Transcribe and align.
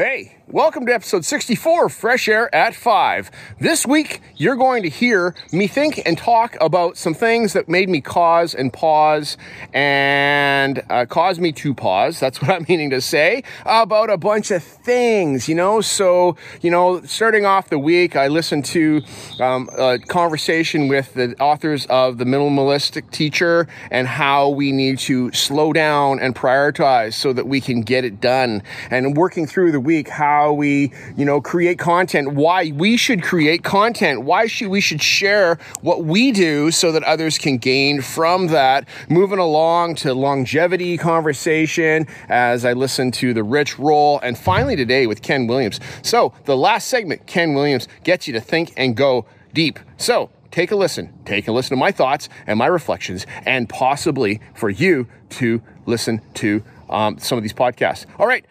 Hey, 0.00 0.36
welcome 0.46 0.86
to 0.86 0.94
episode 0.94 1.24
64 1.24 1.86
of 1.86 1.92
Fresh 1.92 2.28
Air 2.28 2.54
at 2.54 2.76
5. 2.76 3.32
This 3.58 3.84
week, 3.84 4.20
you're 4.36 4.54
going 4.54 4.84
to 4.84 4.88
hear 4.88 5.34
me 5.50 5.66
think 5.66 6.00
and 6.06 6.16
talk 6.16 6.56
about 6.60 6.96
some 6.96 7.14
things 7.14 7.52
that 7.54 7.68
made 7.68 7.88
me 7.88 8.00
cause 8.00 8.54
and 8.54 8.72
pause 8.72 9.36
and 9.74 10.80
uh, 10.88 11.04
me 11.40 11.50
to 11.50 11.74
pause. 11.74 12.20
That's 12.20 12.40
what 12.40 12.48
I'm 12.52 12.64
meaning 12.68 12.90
to 12.90 13.00
say 13.00 13.42
about 13.66 14.08
a 14.08 14.16
bunch 14.16 14.52
of 14.52 14.62
things, 14.62 15.48
you 15.48 15.56
know. 15.56 15.80
So, 15.80 16.36
you 16.60 16.70
know, 16.70 17.02
starting 17.02 17.44
off 17.44 17.68
the 17.68 17.78
week, 17.80 18.14
I 18.14 18.28
listened 18.28 18.66
to 18.66 19.02
um, 19.40 19.68
a 19.76 19.98
conversation 19.98 20.86
with 20.86 21.14
the 21.14 21.34
authors 21.40 21.86
of 21.86 22.18
The 22.18 22.24
Minimalistic 22.24 23.10
Teacher 23.10 23.66
and 23.90 24.06
how 24.06 24.50
we 24.50 24.70
need 24.70 25.00
to 25.00 25.32
slow 25.32 25.72
down 25.72 26.20
and 26.20 26.36
prioritize 26.36 27.14
so 27.14 27.32
that 27.32 27.48
we 27.48 27.60
can 27.60 27.80
get 27.80 28.04
it 28.04 28.20
done. 28.20 28.62
And 28.92 29.16
working 29.16 29.44
through 29.48 29.72
the 29.72 29.87
week 29.88 30.10
how 30.10 30.52
we, 30.52 30.92
you 31.16 31.24
know, 31.24 31.40
create 31.40 31.78
content, 31.78 32.34
why 32.34 32.70
we 32.74 32.94
should 32.98 33.22
create 33.22 33.64
content, 33.64 34.22
why 34.22 34.46
should 34.46 34.68
we 34.68 34.82
should 34.82 35.02
share 35.02 35.58
what 35.80 36.04
we 36.04 36.30
do 36.30 36.70
so 36.70 36.92
that 36.92 37.02
others 37.04 37.38
can 37.38 37.56
gain 37.56 38.02
from 38.02 38.48
that. 38.48 38.86
Moving 39.08 39.38
along 39.38 39.94
to 39.96 40.12
longevity 40.12 40.98
conversation 40.98 42.06
as 42.28 42.66
I 42.66 42.74
listen 42.74 43.10
to 43.12 43.32
the 43.32 43.42
Rich 43.42 43.78
Roll 43.78 44.20
and 44.20 44.36
finally 44.36 44.76
today 44.76 45.06
with 45.06 45.22
Ken 45.22 45.46
Williams. 45.46 45.80
So, 46.02 46.34
the 46.44 46.54
last 46.54 46.88
segment, 46.88 47.26
Ken 47.26 47.54
Williams 47.54 47.88
gets 48.04 48.26
you 48.26 48.34
to 48.34 48.42
think 48.42 48.74
and 48.76 48.94
go 48.94 49.24
deep. 49.54 49.78
So, 49.96 50.28
take 50.50 50.70
a 50.70 50.76
listen. 50.76 51.14
Take 51.24 51.48
a 51.48 51.52
listen 51.52 51.70
to 51.70 51.80
my 51.80 51.92
thoughts 51.92 52.28
and 52.46 52.58
my 52.58 52.66
reflections, 52.66 53.24
and 53.46 53.70
possibly 53.70 54.42
for 54.54 54.68
you 54.68 55.06
to 55.30 55.62
listen 55.86 56.20
to 56.34 56.62
um, 56.90 57.18
some 57.18 57.38
of 57.38 57.42
these 57.42 57.54
podcasts. 57.54 58.04
All 58.18 58.26
right, 58.26 58.44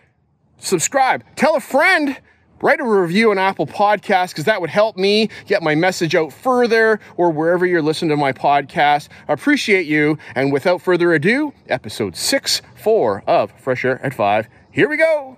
subscribe, 0.57 1.23
tell 1.35 1.55
a 1.55 1.59
friend, 1.59 2.17
write 2.61 2.79
a 2.79 2.83
review 2.83 3.31
on 3.31 3.37
Apple 3.37 3.67
Podcasts 3.67 4.29
because 4.29 4.45
that 4.45 4.61
would 4.61 4.69
help 4.69 4.97
me 4.97 5.29
get 5.45 5.61
my 5.63 5.75
message 5.75 6.15
out 6.15 6.33
further 6.33 6.99
or 7.15 7.31
wherever 7.31 7.65
you're 7.65 7.81
listening 7.81 8.09
to 8.09 8.17
my 8.17 8.33
podcast. 8.33 9.09
I 9.27 9.33
appreciate 9.33 9.85
you. 9.85 10.17
And 10.35 10.51
without 10.51 10.81
further 10.81 11.13
ado, 11.13 11.53
episode 11.67 12.15
6 12.15 12.61
4 12.75 13.23
of 13.27 13.51
Fresh 13.59 13.85
Air 13.85 14.03
at 14.05 14.13
5. 14.13 14.47
Here 14.71 14.89
we 14.89 14.97
go. 14.97 15.37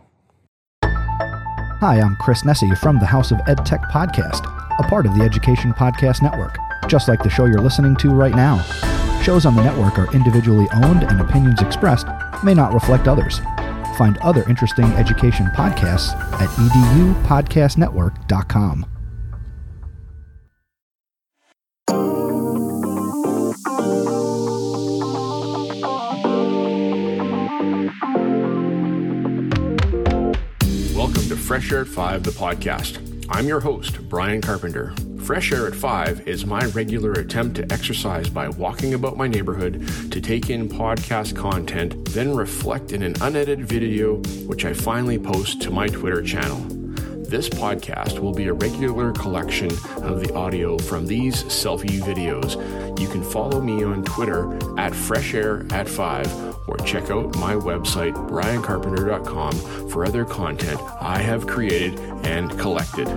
Hi, 0.83 2.01
I'm 2.01 2.17
Chris 2.17 2.43
Nesi 2.43 2.77
from 2.77 2.99
the 2.99 3.05
House 3.05 3.31
of 3.31 3.37
EdTech 3.39 3.89
Podcast, 3.89 4.43
a 4.79 4.83
part 4.89 5.05
of 5.05 5.17
the 5.17 5.23
Education 5.23 5.71
Podcast 5.71 6.21
Network, 6.21 6.57
just 6.89 7.07
like 7.07 7.23
the 7.23 7.29
show 7.29 7.45
you're 7.45 7.61
listening 7.61 7.95
to 7.97 8.09
right 8.09 8.35
now. 8.35 8.61
Shows 9.21 9.45
on 9.45 9.55
the 9.55 9.63
network 9.63 9.97
are 9.97 10.13
individually 10.13 10.67
owned 10.73 11.03
and 11.03 11.21
opinions 11.21 11.61
expressed 11.61 12.07
may 12.43 12.53
not 12.53 12.73
reflect 12.73 13.07
others. 13.07 13.39
Find 13.99 14.17
other 14.19 14.47
interesting 14.47 14.85
education 14.93 15.47
podcasts 15.47 16.15
at 16.39 16.47
edupodcastnetwork.com. 16.47 18.85
Welcome 30.95 31.27
to 31.27 31.35
Fresh 31.35 31.73
Air 31.73 31.81
at 31.81 31.87
5, 31.87 32.23
the 32.23 32.31
podcast. 32.31 33.25
I'm 33.29 33.49
your 33.49 33.59
host, 33.59 34.07
Brian 34.07 34.39
Carpenter. 34.39 34.93
Fresh 35.29 35.51
Air 35.51 35.67
at 35.67 35.75
5 35.75 36.27
is 36.27 36.47
my 36.47 36.65
regular 36.69 37.11
attempt 37.11 37.57
to 37.57 37.71
exercise 37.71 38.27
by 38.31 38.49
walking 38.49 38.95
about 38.95 39.15
my 39.15 39.27
neighborhood 39.27 39.87
to 40.11 40.19
take 40.19 40.49
in 40.49 40.67
podcast 40.67 41.35
content, 41.35 42.03
then 42.05 42.35
reflect 42.35 42.93
in 42.93 43.03
an 43.03 43.13
unedited 43.21 43.63
video, 43.63 44.15
which 44.47 44.65
I 44.65 44.73
finally 44.73 45.19
post 45.19 45.61
to 45.61 45.69
my 45.69 45.87
Twitter 45.87 46.23
channel. 46.23 46.57
This 47.29 47.47
podcast 47.47 48.17
will 48.17 48.33
be 48.33 48.47
a 48.47 48.53
regular 48.53 49.11
collection 49.11 49.69
of 50.01 50.19
the 50.19 50.33
audio 50.33 50.79
from 50.79 51.05
these 51.05 51.43
selfie 51.43 52.01
videos. 52.01 52.55
You 52.99 53.07
can 53.07 53.23
follow 53.23 53.61
me 53.61 53.83
on 53.83 54.03
Twitter 54.05 54.57
at 54.79 54.95
Fresh 54.95 55.35
Air 55.35 55.63
at 55.69 55.87
5 55.87 56.67
or 56.67 56.77
check 56.77 57.11
out 57.11 57.35
my 57.35 57.53
website, 57.53 58.15
briancarpenter.com, 58.31 59.89
for 59.89 60.05
other 60.05 60.25
content 60.25 60.81
I 60.99 61.19
have 61.19 61.45
created 61.45 61.99
and 62.23 62.49
collected. 62.57 63.07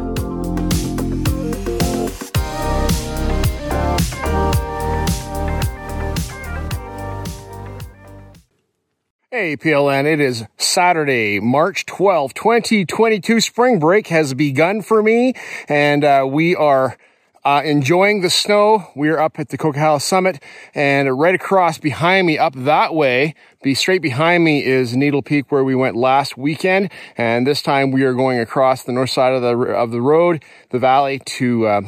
Hey, 9.42 9.56
PLN, 9.56 10.04
it 10.04 10.20
is 10.20 10.44
Saturday, 10.56 11.40
March 11.40 11.84
12th, 11.86 12.32
2022. 12.34 13.40
Spring 13.40 13.80
break 13.80 14.06
has 14.06 14.34
begun 14.34 14.82
for 14.82 15.02
me, 15.02 15.34
and 15.68 16.04
uh, 16.04 16.24
we 16.30 16.54
are 16.54 16.96
uh, 17.44 17.60
enjoying 17.64 18.20
the 18.20 18.30
snow. 18.30 18.86
We 18.94 19.08
are 19.08 19.18
up 19.18 19.40
at 19.40 19.48
the 19.48 19.58
Coquihalla 19.58 20.00
Summit, 20.00 20.40
and 20.76 21.18
right 21.18 21.34
across 21.34 21.78
behind 21.78 22.28
me, 22.28 22.38
up 22.38 22.54
that 22.54 22.94
way, 22.94 23.34
be 23.64 23.74
straight 23.74 24.00
behind 24.00 24.44
me 24.44 24.64
is 24.64 24.94
Needle 24.94 25.22
Peak, 25.22 25.50
where 25.50 25.64
we 25.64 25.74
went 25.74 25.96
last 25.96 26.38
weekend, 26.38 26.92
and 27.18 27.44
this 27.44 27.62
time 27.62 27.90
we 27.90 28.04
are 28.04 28.14
going 28.14 28.38
across 28.38 28.84
the 28.84 28.92
north 28.92 29.10
side 29.10 29.32
of 29.32 29.42
the 29.42 29.56
of 29.56 29.90
the 29.90 30.00
road, 30.00 30.44
the 30.70 30.78
valley, 30.78 31.18
to 31.18 31.66
uh. 31.66 31.80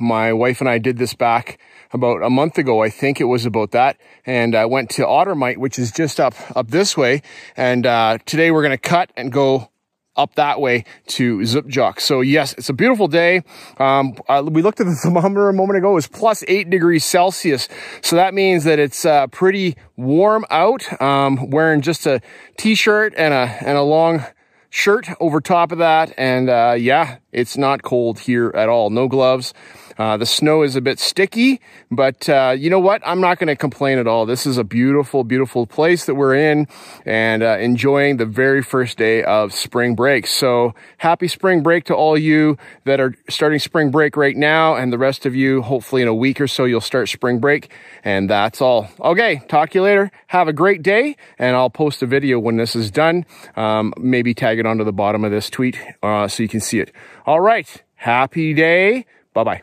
My 0.00 0.32
wife 0.32 0.60
and 0.60 0.70
I 0.70 0.78
did 0.78 0.98
this 0.98 1.14
back 1.14 1.58
about 1.92 2.22
a 2.22 2.30
month 2.30 2.58
ago. 2.58 2.82
I 2.82 2.90
think 2.90 3.20
it 3.20 3.24
was 3.24 3.46
about 3.46 3.70
that. 3.72 3.98
And 4.24 4.54
I 4.54 4.64
went 4.66 4.90
to 4.90 5.02
Ottermite, 5.02 5.58
which 5.58 5.78
is 5.78 5.92
just 5.92 6.20
up, 6.20 6.34
up 6.56 6.70
this 6.70 6.96
way. 6.96 7.22
And, 7.56 7.86
uh, 7.86 8.18
today 8.26 8.50
we're 8.50 8.62
going 8.62 8.70
to 8.70 8.78
cut 8.78 9.10
and 9.16 9.30
go 9.30 9.68
up 10.16 10.34
that 10.34 10.60
way 10.60 10.84
to 11.06 11.38
Zupjok. 11.38 12.00
So 12.00 12.20
yes, 12.20 12.52
it's 12.54 12.68
a 12.68 12.74
beautiful 12.74 13.08
day. 13.08 13.42
Um, 13.78 14.14
uh, 14.28 14.42
we 14.46 14.62
looked 14.62 14.80
at 14.80 14.86
the 14.86 14.94
thermometer 15.02 15.48
a 15.48 15.54
moment 15.54 15.78
ago. 15.78 15.92
It 15.92 15.94
was 15.94 16.08
plus 16.08 16.44
eight 16.48 16.68
degrees 16.70 17.04
Celsius. 17.04 17.68
So 18.02 18.16
that 18.16 18.34
means 18.34 18.64
that 18.64 18.78
it's 18.78 19.04
uh, 19.04 19.28
pretty 19.28 19.76
warm 19.96 20.44
out. 20.50 21.00
Um, 21.00 21.50
wearing 21.50 21.80
just 21.80 22.06
a 22.06 22.20
t-shirt 22.58 23.14
and 23.16 23.32
a 23.32 23.56
and 23.66 23.78
a 23.78 23.82
long 23.82 24.24
shirt 24.70 25.08
over 25.20 25.40
top 25.40 25.72
of 25.72 25.78
that. 25.78 26.12
And 26.16 26.50
uh, 26.50 26.74
yeah, 26.78 27.18
it's 27.32 27.56
not 27.56 27.82
cold 27.82 28.20
here 28.20 28.52
at 28.54 28.68
all. 28.68 28.90
No 28.90 29.08
gloves. 29.08 29.54
Uh, 29.98 30.16
the 30.16 30.26
snow 30.26 30.62
is 30.62 30.74
a 30.74 30.80
bit 30.80 30.98
sticky, 30.98 31.60
but 31.90 32.28
uh, 32.28 32.54
you 32.56 32.70
know 32.70 32.78
what? 32.78 33.02
I'm 33.04 33.20
not 33.20 33.38
going 33.38 33.48
to 33.48 33.56
complain 33.56 33.98
at 33.98 34.06
all. 34.06 34.26
This 34.26 34.46
is 34.46 34.58
a 34.58 34.64
beautiful, 34.64 35.22
beautiful 35.24 35.66
place 35.66 36.06
that 36.06 36.14
we're 36.14 36.34
in 36.34 36.66
and 37.04 37.42
uh, 37.42 37.58
enjoying 37.58 38.16
the 38.16 38.26
very 38.26 38.62
first 38.62 38.96
day 38.98 39.22
of 39.22 39.52
spring 39.52 39.94
break. 39.94 40.26
So 40.26 40.74
happy 40.98 41.28
spring 41.28 41.62
break 41.62 41.84
to 41.84 41.94
all 41.94 42.16
you 42.16 42.56
that 42.84 43.00
are 43.00 43.14
starting 43.28 43.58
spring 43.58 43.90
break 43.90 44.16
right 44.16 44.36
now, 44.36 44.76
and 44.76 44.92
the 44.92 44.98
rest 44.98 45.26
of 45.26 45.34
you, 45.34 45.62
hopefully 45.62 46.02
in 46.02 46.08
a 46.08 46.14
week 46.14 46.40
or 46.40 46.48
so, 46.48 46.64
you'll 46.64 46.80
start 46.80 47.08
spring 47.08 47.38
break. 47.38 47.70
And 48.02 48.28
that's 48.28 48.60
all. 48.60 48.88
Okay, 49.00 49.42
talk 49.48 49.70
to 49.70 49.78
you 49.78 49.82
later. 49.82 50.10
Have 50.28 50.48
a 50.48 50.52
great 50.52 50.82
day, 50.82 51.16
and 51.38 51.54
I'll 51.54 51.70
post 51.70 52.02
a 52.02 52.06
video 52.06 52.38
when 52.38 52.56
this 52.56 52.74
is 52.74 52.90
done. 52.90 53.26
Um, 53.56 53.92
maybe 53.98 54.34
tag 54.34 54.58
it 54.58 54.66
onto 54.66 54.84
the 54.84 54.92
bottom 54.92 55.24
of 55.24 55.30
this 55.30 55.50
tweet 55.50 55.78
uh, 56.02 56.28
so 56.28 56.42
you 56.42 56.48
can 56.48 56.60
see 56.60 56.80
it. 56.80 56.92
All 57.24 57.40
right, 57.40 57.82
happy 57.94 58.52
day. 58.52 59.06
Bye 59.32 59.44
bye. 59.44 59.62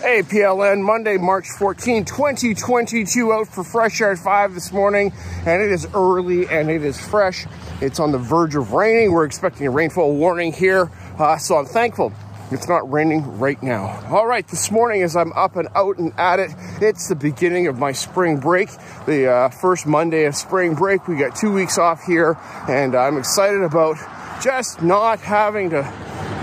Hey, 0.00 0.22
PLN, 0.22 0.82
Monday, 0.82 1.16
March 1.16 1.46
14, 1.58 2.04
2022, 2.04 3.32
out 3.32 3.46
for 3.46 3.62
Fresh 3.62 4.00
Air 4.00 4.12
at 4.12 4.18
5 4.18 4.54
this 4.54 4.72
morning, 4.72 5.12
and 5.46 5.62
it 5.62 5.70
is 5.70 5.86
early 5.94 6.48
and 6.48 6.68
it 6.68 6.82
is 6.82 6.98
fresh. 6.98 7.46
It's 7.80 8.00
on 8.00 8.10
the 8.10 8.18
verge 8.18 8.56
of 8.56 8.72
raining. 8.72 9.12
We're 9.12 9.26
expecting 9.26 9.68
a 9.68 9.70
rainfall 9.70 10.16
warning 10.16 10.52
here, 10.52 10.90
uh, 11.18 11.38
so 11.38 11.56
I'm 11.56 11.66
thankful 11.66 12.12
it's 12.50 12.68
not 12.68 12.90
raining 12.90 13.38
right 13.38 13.62
now. 13.62 14.02
All 14.10 14.26
right, 14.26 14.46
this 14.48 14.70
morning 14.70 15.02
as 15.02 15.16
I'm 15.16 15.32
up 15.34 15.56
and 15.56 15.68
out 15.74 15.98
and 15.98 16.12
at 16.18 16.38
it, 16.38 16.50
it's 16.80 17.08
the 17.08 17.14
beginning 17.14 17.66
of 17.66 17.78
my 17.78 17.92
spring 17.92 18.38
break, 18.38 18.70
the 19.06 19.30
uh, 19.30 19.48
first 19.50 19.86
Monday 19.86 20.24
of 20.24 20.34
spring 20.34 20.74
break. 20.74 21.08
We 21.08 21.16
got 21.16 21.36
two 21.36 21.52
weeks 21.52 21.78
off 21.78 22.04
here, 22.04 22.38
and 22.68 22.94
I'm 22.94 23.18
excited 23.18 23.62
about 23.62 23.96
just 24.42 24.82
not 24.82 25.20
having 25.20 25.70
to 25.70 25.82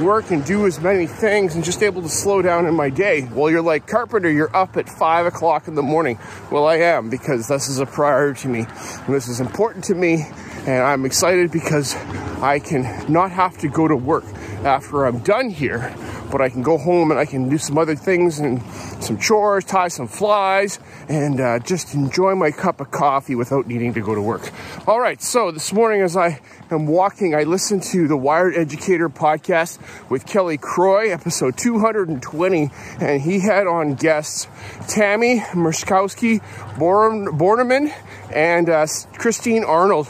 work 0.01 0.29
and 0.31 0.43
do 0.45 0.65
as 0.65 0.79
many 0.79 1.07
things 1.07 1.55
and 1.55 1.63
just 1.63 1.81
able 1.81 2.01
to 2.01 2.09
slow 2.09 2.41
down 2.41 2.65
in 2.65 2.75
my 2.75 2.89
day. 2.89 3.27
Well, 3.31 3.49
you're 3.49 3.61
like, 3.61 3.87
Carpenter, 3.87 4.29
you're 4.29 4.55
up 4.55 4.77
at 4.77 4.89
five 4.89 5.25
o'clock 5.25 5.67
in 5.67 5.75
the 5.75 5.83
morning. 5.83 6.19
Well, 6.51 6.67
I 6.67 6.77
am 6.77 7.09
because 7.09 7.47
this 7.47 7.67
is 7.69 7.79
a 7.79 7.85
priority 7.85 8.41
to 8.41 8.47
me. 8.49 8.59
And 9.05 9.15
this 9.15 9.27
is 9.27 9.39
important 9.39 9.85
to 9.85 9.95
me 9.95 10.25
And 10.67 10.83
I'm 10.83 11.05
excited 11.05 11.51
because 11.51 11.95
I 12.41 12.59
can 12.59 13.11
not 13.11 13.31
have 13.31 13.57
to 13.59 13.67
go 13.67 13.87
to 13.87 13.95
work 13.95 14.25
after 14.63 15.05
I'm 15.05 15.19
done 15.19 15.51
here, 15.51 15.93
but 16.31 16.41
I 16.41 16.49
can 16.49 16.63
go 16.63 16.79
home 16.79 17.11
and 17.11 17.19
I 17.19 17.25
can 17.25 17.49
do 17.49 17.59
some 17.59 17.77
other 17.77 17.95
things 17.95 18.39
and 18.39 18.63
some 18.99 19.19
chores, 19.19 19.63
tie 19.63 19.89
some 19.89 20.07
flies, 20.07 20.79
and 21.07 21.39
uh, 21.39 21.59
just 21.59 21.93
enjoy 21.93 22.33
my 22.33 22.49
cup 22.49 22.81
of 22.81 22.89
coffee 22.89 23.35
without 23.35 23.67
needing 23.67 23.93
to 23.93 24.01
go 24.01 24.15
to 24.15 24.21
work. 24.21 24.51
All 24.87 24.99
right, 24.99 25.21
so 25.21 25.51
this 25.51 25.71
morning 25.71 26.01
as 26.01 26.17
I 26.17 26.41
am 26.71 26.87
walking, 26.87 27.35
I 27.35 27.43
listened 27.43 27.83
to 27.83 28.07
the 28.07 28.17
Wired 28.17 28.55
Educator 28.55 29.07
podcast 29.07 29.77
with 30.09 30.25
Kelly 30.25 30.57
Croy, 30.57 31.11
episode 31.11 31.57
220, 31.57 32.71
and 32.99 33.21
he 33.21 33.39
had 33.39 33.67
on 33.67 33.93
guests 33.93 34.47
Tammy 34.87 35.41
Musiowsky 35.51 36.41
Borneman 36.75 37.93
and 38.33 38.67
uh, 38.67 38.87
Christine 39.19 39.63
Arnold 39.63 40.07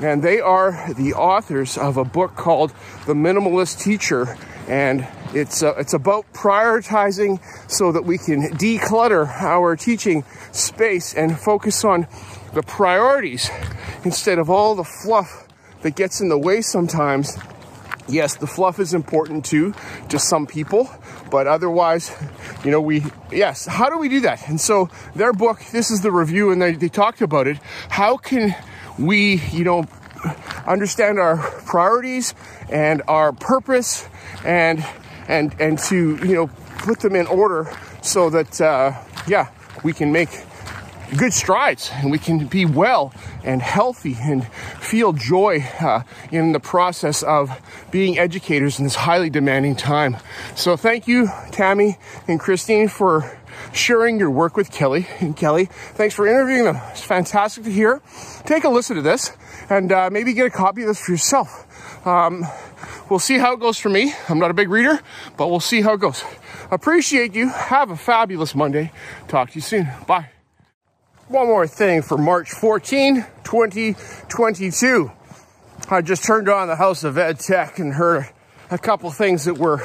and 0.00 0.22
they 0.22 0.40
are 0.40 0.92
the 0.94 1.14
authors 1.14 1.78
of 1.78 1.96
a 1.96 2.04
book 2.04 2.34
called 2.34 2.72
The 3.06 3.14
Minimalist 3.14 3.82
Teacher, 3.82 4.36
and 4.68 5.06
it's 5.32 5.62
uh, 5.62 5.74
it's 5.78 5.94
about 5.94 6.32
prioritizing 6.32 7.40
so 7.70 7.92
that 7.92 8.04
we 8.04 8.18
can 8.18 8.42
declutter 8.52 9.28
our 9.42 9.76
teaching 9.76 10.24
space 10.52 11.14
and 11.14 11.38
focus 11.38 11.84
on 11.84 12.06
the 12.52 12.62
priorities 12.62 13.50
instead 14.04 14.38
of 14.38 14.50
all 14.50 14.74
the 14.74 14.84
fluff 14.84 15.46
that 15.82 15.94
gets 15.94 16.20
in 16.20 16.28
the 16.28 16.38
way 16.38 16.60
sometimes. 16.60 17.36
Yes, 18.08 18.36
the 18.36 18.46
fluff 18.46 18.78
is 18.78 18.94
important 18.94 19.44
too 19.44 19.74
to 20.10 20.18
some 20.18 20.46
people, 20.46 20.88
but 21.28 21.48
otherwise, 21.48 22.12
you 22.64 22.70
know, 22.70 22.80
we, 22.80 23.04
yes, 23.32 23.66
how 23.66 23.90
do 23.90 23.98
we 23.98 24.08
do 24.08 24.20
that? 24.20 24.48
And 24.48 24.60
so 24.60 24.90
their 25.16 25.32
book, 25.32 25.60
this 25.72 25.90
is 25.90 26.02
the 26.02 26.12
review, 26.12 26.52
and 26.52 26.62
they, 26.62 26.72
they 26.72 26.88
talked 26.88 27.20
about 27.20 27.48
it. 27.48 27.58
How 27.88 28.16
can 28.16 28.54
we, 28.98 29.36
you 29.52 29.64
know, 29.64 29.86
understand 30.66 31.18
our 31.18 31.36
priorities 31.36 32.34
and 32.68 33.02
our 33.08 33.32
purpose 33.32 34.08
and 34.44 34.84
and 35.28 35.54
and 35.60 35.78
to 35.78 36.16
you 36.26 36.34
know 36.34 36.46
put 36.78 37.00
them 37.00 37.14
in 37.14 37.26
order 37.26 37.70
so 38.02 38.30
that 38.30 38.60
uh, 38.60 38.92
yeah 39.26 39.48
we 39.82 39.92
can 39.92 40.12
make 40.12 40.30
good 41.16 41.32
strides 41.32 41.90
and 41.94 42.10
we 42.10 42.18
can 42.18 42.46
be 42.46 42.64
well 42.64 43.12
and 43.44 43.62
healthy 43.62 44.16
and 44.20 44.46
feel 44.80 45.12
joy 45.12 45.64
uh, 45.80 46.02
in 46.32 46.52
the 46.52 46.60
process 46.60 47.22
of 47.22 47.60
being 47.90 48.18
educators 48.18 48.78
in 48.78 48.84
this 48.84 48.96
highly 48.96 49.30
demanding 49.30 49.76
time. 49.76 50.16
So 50.56 50.76
thank 50.76 51.06
you, 51.06 51.28
Tammy 51.52 51.98
and 52.26 52.40
Christine, 52.40 52.88
for 52.88 53.35
sharing 53.72 54.18
your 54.18 54.30
work 54.30 54.56
with 54.56 54.70
Kelly 54.70 55.06
and 55.20 55.36
Kelly. 55.36 55.66
Thanks 55.66 56.14
for 56.14 56.26
interviewing 56.26 56.64
them. 56.64 56.76
It's 56.90 57.02
fantastic 57.02 57.64
to 57.64 57.72
hear. 57.72 58.02
Take 58.44 58.64
a 58.64 58.68
listen 58.68 58.96
to 58.96 59.02
this 59.02 59.32
and 59.70 59.92
uh, 59.92 60.10
maybe 60.10 60.32
get 60.32 60.46
a 60.46 60.50
copy 60.50 60.82
of 60.82 60.88
this 60.88 61.00
for 61.00 61.12
yourself. 61.12 62.06
Um, 62.06 62.44
we'll 63.10 63.18
see 63.18 63.38
how 63.38 63.54
it 63.54 63.60
goes 63.60 63.78
for 63.78 63.88
me. 63.88 64.12
I'm 64.28 64.38
not 64.38 64.50
a 64.50 64.54
big 64.54 64.68
reader, 64.68 65.00
but 65.36 65.48
we'll 65.48 65.60
see 65.60 65.80
how 65.80 65.94
it 65.94 66.00
goes. 66.00 66.22
Appreciate 66.70 67.34
you. 67.34 67.48
Have 67.48 67.90
a 67.90 67.96
fabulous 67.96 68.54
Monday. 68.54 68.92
Talk 69.28 69.50
to 69.50 69.54
you 69.56 69.60
soon. 69.60 69.88
Bye. 70.06 70.30
One 71.28 71.48
more 71.48 71.66
thing 71.66 72.02
for 72.02 72.16
March 72.16 72.52
14, 72.52 73.26
2022. 73.42 75.10
I 75.90 76.00
just 76.00 76.24
turned 76.24 76.48
on 76.48 76.68
the 76.68 76.76
House 76.76 77.04
of 77.04 77.18
Ed 77.18 77.40
Tech 77.40 77.78
and 77.78 77.94
heard 77.94 78.28
a 78.70 78.78
couple 78.78 79.10
things 79.10 79.44
that 79.44 79.58
were 79.58 79.80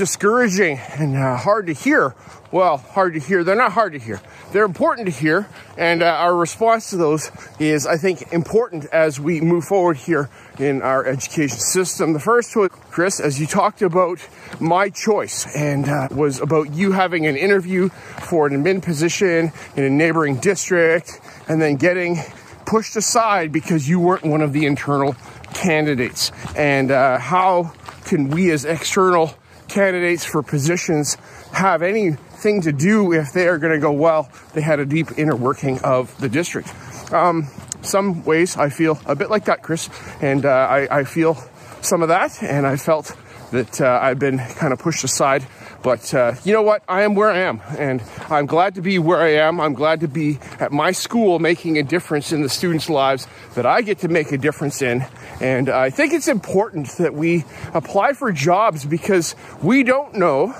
discouraging 0.00 0.78
and 0.78 1.14
uh, 1.14 1.36
hard 1.36 1.66
to 1.66 1.74
hear. 1.74 2.14
Well, 2.50 2.78
hard 2.78 3.12
to 3.12 3.20
hear. 3.20 3.44
They're 3.44 3.54
not 3.54 3.72
hard 3.72 3.92
to 3.92 3.98
hear. 3.98 4.18
They're 4.50 4.64
important 4.64 5.08
to 5.08 5.12
hear. 5.12 5.46
And 5.76 6.02
uh, 6.02 6.06
our 6.06 6.34
response 6.34 6.88
to 6.90 6.96
those 6.96 7.30
is, 7.58 7.86
I 7.86 7.98
think, 7.98 8.32
important 8.32 8.86
as 8.86 9.20
we 9.20 9.42
move 9.42 9.64
forward 9.64 9.98
here 9.98 10.30
in 10.58 10.80
our 10.80 11.04
education 11.04 11.58
system. 11.58 12.14
The 12.14 12.18
first 12.18 12.56
was, 12.56 12.70
Chris, 12.70 13.20
as 13.20 13.38
you 13.38 13.46
talked 13.46 13.82
about 13.82 14.26
my 14.58 14.88
choice 14.88 15.46
and 15.54 15.86
uh, 15.86 16.08
was 16.10 16.40
about 16.40 16.72
you 16.72 16.92
having 16.92 17.26
an 17.26 17.36
interview 17.36 17.90
for 17.90 18.46
an 18.46 18.54
admin 18.64 18.82
position 18.82 19.52
in 19.76 19.84
a 19.84 19.90
neighboring 19.90 20.36
district 20.36 21.20
and 21.46 21.60
then 21.60 21.76
getting 21.76 22.16
pushed 22.64 22.96
aside 22.96 23.52
because 23.52 23.86
you 23.86 24.00
weren't 24.00 24.24
one 24.24 24.40
of 24.40 24.54
the 24.54 24.64
internal 24.64 25.14
candidates. 25.52 26.32
And 26.56 26.90
uh, 26.90 27.18
how 27.18 27.74
can 28.06 28.30
we 28.30 28.50
as 28.50 28.64
external 28.64 29.34
candidates 29.70 30.24
for 30.24 30.42
positions 30.42 31.16
have 31.52 31.82
anything 31.82 32.60
to 32.62 32.72
do 32.72 33.12
if 33.12 33.32
they 33.32 33.48
are 33.48 33.58
going 33.58 33.72
to 33.72 33.78
go, 33.78 33.92
well, 33.92 34.28
they 34.52 34.60
had 34.60 34.80
a 34.80 34.86
deep 34.86 35.18
inner 35.18 35.36
working 35.36 35.78
of 35.80 36.16
the 36.18 36.28
district. 36.28 36.72
Um, 37.12 37.48
some 37.82 38.24
ways 38.24 38.56
I 38.56 38.68
feel 38.68 39.00
a 39.06 39.14
bit 39.14 39.30
like 39.30 39.46
that, 39.46 39.62
Chris, 39.62 39.88
and 40.20 40.44
uh, 40.44 40.48
I, 40.48 40.98
I, 41.00 41.04
feel 41.04 41.36
some 41.80 42.02
of 42.02 42.08
that, 42.08 42.42
and 42.42 42.66
I 42.66 42.76
felt 42.76 43.16
that 43.50 43.80
uh, 43.80 43.98
I've 44.00 44.18
been 44.18 44.38
kind 44.38 44.72
of 44.72 44.78
pushed 44.78 45.04
aside. 45.04 45.46
But 45.82 46.12
uh, 46.12 46.34
you 46.44 46.52
know 46.52 46.62
what? 46.62 46.82
I 46.88 47.02
am 47.02 47.14
where 47.14 47.30
I 47.30 47.38
am, 47.38 47.62
and 47.78 48.02
I'm 48.28 48.46
glad 48.46 48.74
to 48.74 48.82
be 48.82 48.98
where 48.98 49.20
I 49.20 49.34
am. 49.34 49.60
I'm 49.60 49.74
glad 49.74 50.00
to 50.00 50.08
be 50.08 50.38
at 50.58 50.72
my 50.72 50.92
school 50.92 51.38
making 51.38 51.78
a 51.78 51.82
difference 51.82 52.32
in 52.32 52.42
the 52.42 52.48
students' 52.48 52.90
lives 52.90 53.26
that 53.54 53.64
I 53.64 53.80
get 53.80 54.00
to 54.00 54.08
make 54.08 54.30
a 54.32 54.38
difference 54.38 54.82
in. 54.82 55.06
And 55.40 55.70
I 55.70 55.88
think 55.88 56.12
it's 56.12 56.28
important 56.28 56.88
that 56.98 57.14
we 57.14 57.44
apply 57.72 58.12
for 58.12 58.30
jobs 58.30 58.84
because 58.84 59.34
we 59.62 59.82
don't 59.82 60.14
know 60.14 60.54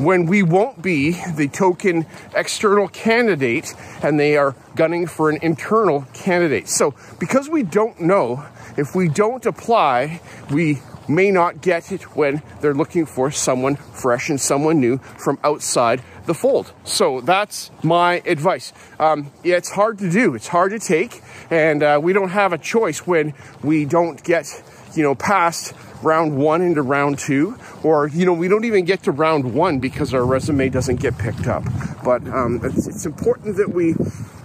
when 0.00 0.24
we 0.24 0.42
won't 0.42 0.80
be 0.80 1.12
the 1.34 1.46
token 1.48 2.06
external 2.34 2.88
candidate 2.88 3.74
and 4.02 4.18
they 4.18 4.36
are 4.36 4.56
gunning 4.74 5.06
for 5.06 5.28
an 5.28 5.38
internal 5.42 6.06
candidate. 6.14 6.68
So, 6.68 6.94
because 7.18 7.50
we 7.50 7.62
don't 7.62 8.00
know, 8.00 8.46
if 8.78 8.94
we 8.94 9.08
don't 9.08 9.44
apply, 9.44 10.20
we 10.50 10.78
may 11.10 11.30
not 11.30 11.60
get 11.60 11.92
it 11.92 12.16
when 12.16 12.42
they're 12.60 12.74
looking 12.74 13.06
for 13.06 13.30
someone 13.30 13.76
fresh 13.76 14.30
and 14.30 14.40
someone 14.40 14.80
new 14.80 14.98
from 15.18 15.38
outside 15.44 16.02
the 16.26 16.34
fold. 16.34 16.72
So 16.84 17.20
that's 17.20 17.70
my 17.82 18.22
advice. 18.24 18.72
Um, 18.98 19.30
yeah, 19.42 19.56
it's 19.56 19.70
hard 19.70 19.98
to 19.98 20.10
do, 20.10 20.34
it's 20.34 20.48
hard 20.48 20.70
to 20.72 20.78
take, 20.78 21.22
and 21.50 21.82
uh, 21.82 22.00
we 22.02 22.12
don't 22.12 22.30
have 22.30 22.52
a 22.52 22.58
choice 22.58 23.06
when 23.06 23.34
we 23.62 23.84
don't 23.84 24.22
get, 24.22 24.46
you 24.94 25.02
know, 25.02 25.14
past 25.14 25.74
round 26.02 26.36
one 26.36 26.62
into 26.62 26.82
round 26.82 27.18
two, 27.18 27.58
or 27.82 28.08
you 28.08 28.24
know, 28.24 28.32
we 28.32 28.48
don't 28.48 28.64
even 28.64 28.84
get 28.84 29.02
to 29.02 29.12
round 29.12 29.54
one 29.54 29.78
because 29.80 30.14
our 30.14 30.24
resume 30.24 30.68
doesn't 30.68 30.96
get 30.96 31.18
picked 31.18 31.46
up. 31.46 31.64
But 32.04 32.26
um, 32.28 32.60
it's, 32.62 32.86
it's 32.86 33.06
important 33.06 33.56
that 33.56 33.70
we 33.70 33.94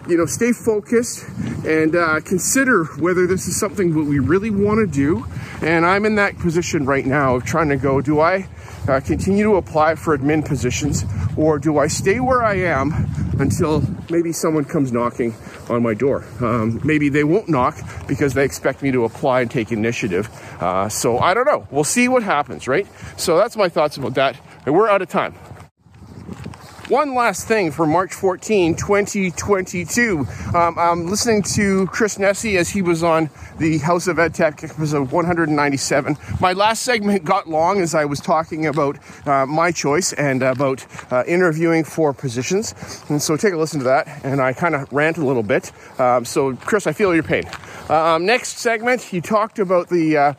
you 0.07 0.17
know, 0.17 0.25
stay 0.25 0.51
focused 0.51 1.25
and 1.65 1.95
uh, 1.95 2.19
consider 2.21 2.85
whether 2.99 3.25
this 3.27 3.47
is 3.47 3.59
something 3.59 3.93
that 3.93 4.03
we 4.03 4.19
really 4.19 4.49
want 4.49 4.79
to 4.79 4.87
do. 4.87 5.25
And 5.61 5.85
I'm 5.85 6.05
in 6.05 6.15
that 6.15 6.37
position 6.37 6.85
right 6.85 7.05
now 7.05 7.35
of 7.35 7.45
trying 7.45 7.69
to 7.69 7.77
go, 7.77 8.01
do 8.01 8.19
I 8.19 8.47
uh, 8.87 8.99
continue 8.99 9.43
to 9.45 9.55
apply 9.55 9.95
for 9.95 10.17
admin 10.17 10.45
positions 10.45 11.05
or 11.37 11.57
do 11.57 11.77
I 11.79 11.87
stay 11.87 12.19
where 12.19 12.43
I 12.43 12.55
am 12.55 12.93
until 13.39 13.83
maybe 14.09 14.31
someone 14.31 14.65
comes 14.65 14.91
knocking 14.91 15.33
on 15.69 15.81
my 15.81 15.93
door? 15.93 16.23
Um, 16.39 16.79
maybe 16.83 17.09
they 17.09 17.23
won't 17.23 17.49
knock 17.49 17.77
because 18.07 18.33
they 18.33 18.45
expect 18.45 18.83
me 18.83 18.91
to 18.91 19.05
apply 19.05 19.41
and 19.41 19.49
take 19.49 19.71
initiative. 19.71 20.29
Uh, 20.59 20.87
so 20.89 21.17
I 21.17 21.33
don't 21.33 21.45
know. 21.45 21.67
We'll 21.71 21.83
see 21.83 22.07
what 22.07 22.21
happens, 22.21 22.67
right? 22.67 22.87
So 23.17 23.37
that's 23.37 23.57
my 23.57 23.69
thoughts 23.69 23.97
about 23.97 24.13
that. 24.15 24.39
And 24.65 24.75
we're 24.75 24.87
out 24.87 25.01
of 25.01 25.09
time. 25.09 25.35
One 26.89 27.15
last 27.15 27.47
thing 27.47 27.71
for 27.71 27.87
March 27.87 28.13
14, 28.13 28.75
2022. 28.75 30.27
Um, 30.53 30.77
I'm 30.77 31.07
listening 31.07 31.41
to 31.55 31.87
Chris 31.87 32.19
Nesi 32.19 32.57
as 32.57 32.69
he 32.69 32.83
was 32.83 33.01
on 33.01 33.31
the 33.57 33.79
House 33.79 34.05
of 34.05 34.17
EdTech 34.17 34.63
episode 34.63 35.09
197. 35.09 36.15
My 36.39 36.53
last 36.53 36.83
segment 36.83 37.25
got 37.25 37.49
long 37.49 37.81
as 37.81 37.95
I 37.95 38.05
was 38.05 38.19
talking 38.19 38.67
about 38.67 38.99
uh, 39.27 39.47
my 39.47 39.71
choice 39.71 40.13
and 40.13 40.43
about 40.43 40.85
uh, 41.11 41.23
interviewing 41.25 41.83
for 41.83 42.13
positions. 42.13 42.75
And 43.09 43.19
so 43.19 43.35
take 43.35 43.53
a 43.53 43.57
listen 43.57 43.79
to 43.79 43.85
that. 43.85 44.23
And 44.23 44.39
I 44.39 44.53
kind 44.53 44.75
of 44.75 44.93
rant 44.93 45.17
a 45.17 45.25
little 45.25 45.41
bit. 45.41 45.71
Um, 45.99 46.23
so, 46.23 46.55
Chris, 46.55 46.85
I 46.85 46.93
feel 46.93 47.15
your 47.15 47.23
pain. 47.23 47.45
Um, 47.89 48.27
next 48.27 48.59
segment, 48.59 49.01
he 49.01 49.21
talked 49.21 49.57
about 49.57 49.89
the. 49.89 50.17
Uh, 50.17 50.33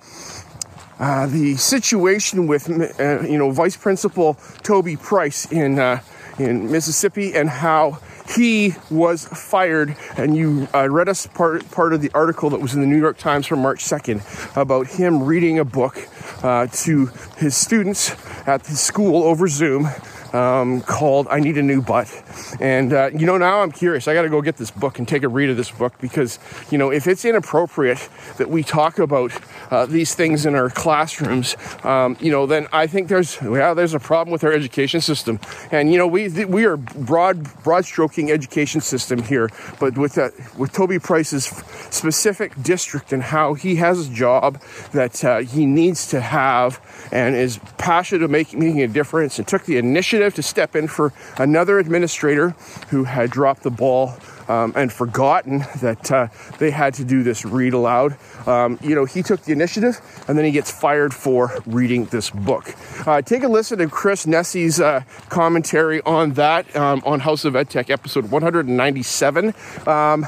uh, 0.98 1.26
the 1.26 1.54
situation 1.56 2.46
with, 2.46 2.70
uh, 2.70 3.20
you 3.20 3.36
know, 3.36 3.50
Vice 3.50 3.76
Principal 3.76 4.32
Toby 4.62 4.96
Price 4.96 5.44
in 5.52 5.78
uh, 5.78 6.00
in 6.38 6.70
Mississippi 6.70 7.34
and 7.34 7.48
how 7.48 7.98
he 8.34 8.74
was 8.90 9.26
fired. 9.26 9.96
And 10.16 10.36
you 10.36 10.68
uh, 10.74 10.88
read 10.88 11.08
us 11.08 11.26
part, 11.26 11.70
part 11.70 11.92
of 11.92 12.00
the 12.00 12.10
article 12.14 12.50
that 12.50 12.60
was 12.60 12.74
in 12.74 12.80
the 12.80 12.86
New 12.86 12.98
York 12.98 13.18
Times 13.18 13.46
from 13.46 13.60
March 13.60 13.84
2nd 13.84 14.56
about 14.60 14.86
him 14.88 15.22
reading 15.22 15.58
a 15.58 15.64
book 15.64 15.96
uh, 16.42 16.66
to 16.66 17.06
his 17.36 17.56
students 17.56 18.10
at 18.46 18.64
the 18.64 18.76
school 18.76 19.22
over 19.22 19.48
Zoom. 19.48 19.88
Um, 20.36 20.82
called 20.82 21.26
I 21.30 21.40
Need 21.40 21.56
a 21.56 21.62
New 21.62 21.80
Butt. 21.80 22.12
And, 22.60 22.92
uh, 22.92 23.10
you 23.14 23.26
know, 23.26 23.38
now 23.38 23.62
I'm 23.62 23.72
curious. 23.72 24.06
I 24.06 24.14
got 24.14 24.22
to 24.22 24.28
go 24.28 24.42
get 24.42 24.56
this 24.56 24.70
book 24.70 24.98
and 24.98 25.08
take 25.08 25.22
a 25.22 25.28
read 25.28 25.48
of 25.48 25.56
this 25.56 25.70
book 25.70 25.94
because, 26.00 26.38
you 26.70 26.76
know, 26.76 26.90
if 26.90 27.06
it's 27.06 27.24
inappropriate 27.24 28.08
that 28.36 28.50
we 28.50 28.62
talk 28.62 28.98
about 28.98 29.32
uh, 29.70 29.86
these 29.86 30.14
things 30.14 30.44
in 30.44 30.54
our 30.54 30.68
classrooms, 30.68 31.56
um, 31.84 32.16
you 32.20 32.30
know, 32.30 32.46
then 32.46 32.66
I 32.72 32.86
think 32.86 33.08
there's, 33.08 33.40
yeah, 33.40 33.72
there's 33.72 33.94
a 33.94 33.98
problem 33.98 34.30
with 34.30 34.44
our 34.44 34.52
education 34.52 35.00
system. 35.00 35.40
And, 35.70 35.90
you 35.90 35.98
know, 35.98 36.06
we, 36.06 36.28
we 36.44 36.64
are 36.66 36.76
broad, 36.76 37.62
broad 37.62 37.86
stroking 37.86 38.30
education 38.30 38.80
system 38.82 39.22
here, 39.22 39.48
but 39.80 39.96
with 39.96 40.14
that, 40.14 40.32
with 40.58 40.72
Toby 40.72 40.98
Price's 40.98 41.46
specific 41.90 42.52
district 42.62 43.12
and 43.12 43.22
how 43.22 43.54
he 43.54 43.76
has 43.76 44.06
a 44.06 44.12
job 44.12 44.60
that 44.92 45.24
uh, 45.24 45.38
he 45.38 45.64
needs 45.64 46.08
to 46.08 46.20
have 46.20 46.80
and 47.10 47.34
is 47.34 47.58
passionate 47.78 48.22
about 48.22 48.32
making, 48.32 48.58
making 48.58 48.82
a 48.82 48.88
difference 48.88 49.38
and 49.38 49.48
took 49.48 49.64
the 49.64 49.78
initiative 49.78 50.25
to 50.34 50.42
step 50.42 50.76
in 50.76 50.88
for 50.88 51.12
another 51.38 51.78
administrator 51.78 52.50
who 52.88 53.04
had 53.04 53.30
dropped 53.30 53.62
the 53.62 53.70
ball 53.70 54.16
um, 54.48 54.72
and 54.76 54.92
forgotten 54.92 55.58
that 55.80 56.10
uh, 56.10 56.28
they 56.58 56.70
had 56.70 56.94
to 56.94 57.04
do 57.04 57.22
this 57.22 57.44
read 57.44 57.72
aloud. 57.72 58.16
Um, 58.46 58.78
you 58.82 58.94
know, 58.94 59.04
he 59.04 59.22
took 59.22 59.42
the 59.42 59.52
initiative 59.52 60.00
and 60.28 60.36
then 60.38 60.44
he 60.44 60.50
gets 60.50 60.70
fired 60.70 61.12
for 61.12 61.52
reading 61.66 62.06
this 62.06 62.30
book. 62.30 62.74
Uh, 63.06 63.22
take 63.22 63.42
a 63.42 63.48
listen 63.48 63.78
to 63.78 63.88
Chris 63.88 64.26
Nesi's 64.26 64.80
uh, 64.80 65.02
commentary 65.28 66.00
on 66.02 66.32
that 66.34 66.74
um, 66.76 67.02
on 67.04 67.20
House 67.20 67.44
of 67.44 67.54
EdTech 67.54 67.90
episode 67.90 68.30
197. 68.30 69.54
Um, 69.86 70.26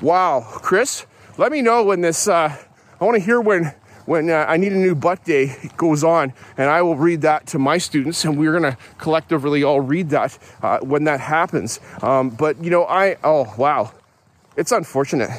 wow, 0.00 0.46
Chris, 0.48 1.06
let 1.36 1.52
me 1.52 1.62
know 1.62 1.84
when 1.84 2.00
this, 2.00 2.28
uh, 2.28 2.56
I 3.00 3.04
want 3.04 3.16
to 3.16 3.24
hear 3.24 3.40
when 3.40 3.74
when 4.10 4.28
uh, 4.28 4.44
I 4.48 4.56
Need 4.56 4.72
a 4.72 4.76
New 4.76 4.96
Butt 4.96 5.24
Day 5.24 5.54
goes 5.76 6.02
on, 6.02 6.32
and 6.56 6.68
I 6.68 6.82
will 6.82 6.96
read 6.96 7.20
that 7.20 7.46
to 7.46 7.60
my 7.60 7.78
students, 7.78 8.24
and 8.24 8.36
we're 8.36 8.50
going 8.50 8.72
to 8.72 8.76
collectively 8.98 9.62
all 9.62 9.80
read 9.80 10.10
that 10.10 10.36
uh, 10.62 10.80
when 10.80 11.04
that 11.04 11.20
happens. 11.20 11.78
Um, 12.02 12.30
but, 12.30 12.60
you 12.60 12.70
know, 12.70 12.86
I, 12.86 13.18
oh, 13.22 13.54
wow. 13.56 13.92
It's 14.56 14.72
unfortunate. 14.72 15.30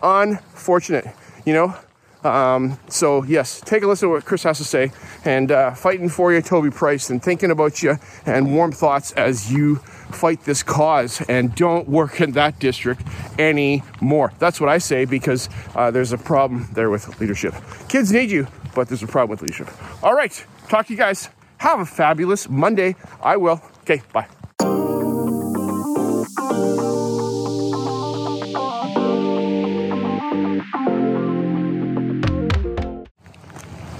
Unfortunate, 0.00 1.06
you 1.44 1.54
know? 1.54 1.74
Um, 2.24 2.78
so, 2.88 3.22
yes, 3.24 3.60
take 3.60 3.82
a 3.82 3.86
listen 3.86 4.08
to 4.08 4.14
what 4.14 4.24
Chris 4.24 4.42
has 4.42 4.58
to 4.58 4.64
say, 4.64 4.92
and 5.24 5.50
uh, 5.50 5.74
fighting 5.74 6.08
for 6.08 6.32
you, 6.32 6.42
Toby 6.42 6.70
Price, 6.70 7.10
and 7.10 7.22
thinking 7.22 7.50
about 7.50 7.82
you, 7.82 7.98
and 8.26 8.54
warm 8.54 8.72
thoughts 8.72 9.12
as 9.12 9.52
you 9.52 9.76
fight 9.76 10.44
this 10.44 10.62
cause 10.62 11.22
and 11.28 11.54
don't 11.54 11.88
work 11.88 12.20
in 12.20 12.32
that 12.32 12.58
district 12.58 13.02
anymore. 13.38 14.32
That's 14.38 14.60
what 14.60 14.68
I 14.68 14.78
say 14.78 15.04
because 15.04 15.48
uh, 15.74 15.90
there's 15.90 16.12
a 16.12 16.18
problem 16.18 16.68
there 16.72 16.90
with 16.90 17.20
leadership. 17.20 17.54
Kids 17.88 18.12
need 18.12 18.30
you, 18.30 18.48
but 18.74 18.88
there's 18.88 19.02
a 19.02 19.06
problem 19.06 19.30
with 19.30 19.42
leadership. 19.42 19.68
All 20.02 20.14
right, 20.14 20.44
talk 20.68 20.86
to 20.86 20.92
you 20.92 20.98
guys. 20.98 21.30
Have 21.58 21.80
a 21.80 21.86
fabulous 21.86 22.48
Monday. 22.48 22.96
I 23.22 23.36
will. 23.36 23.60
Okay, 23.82 24.02
bye. 24.12 24.39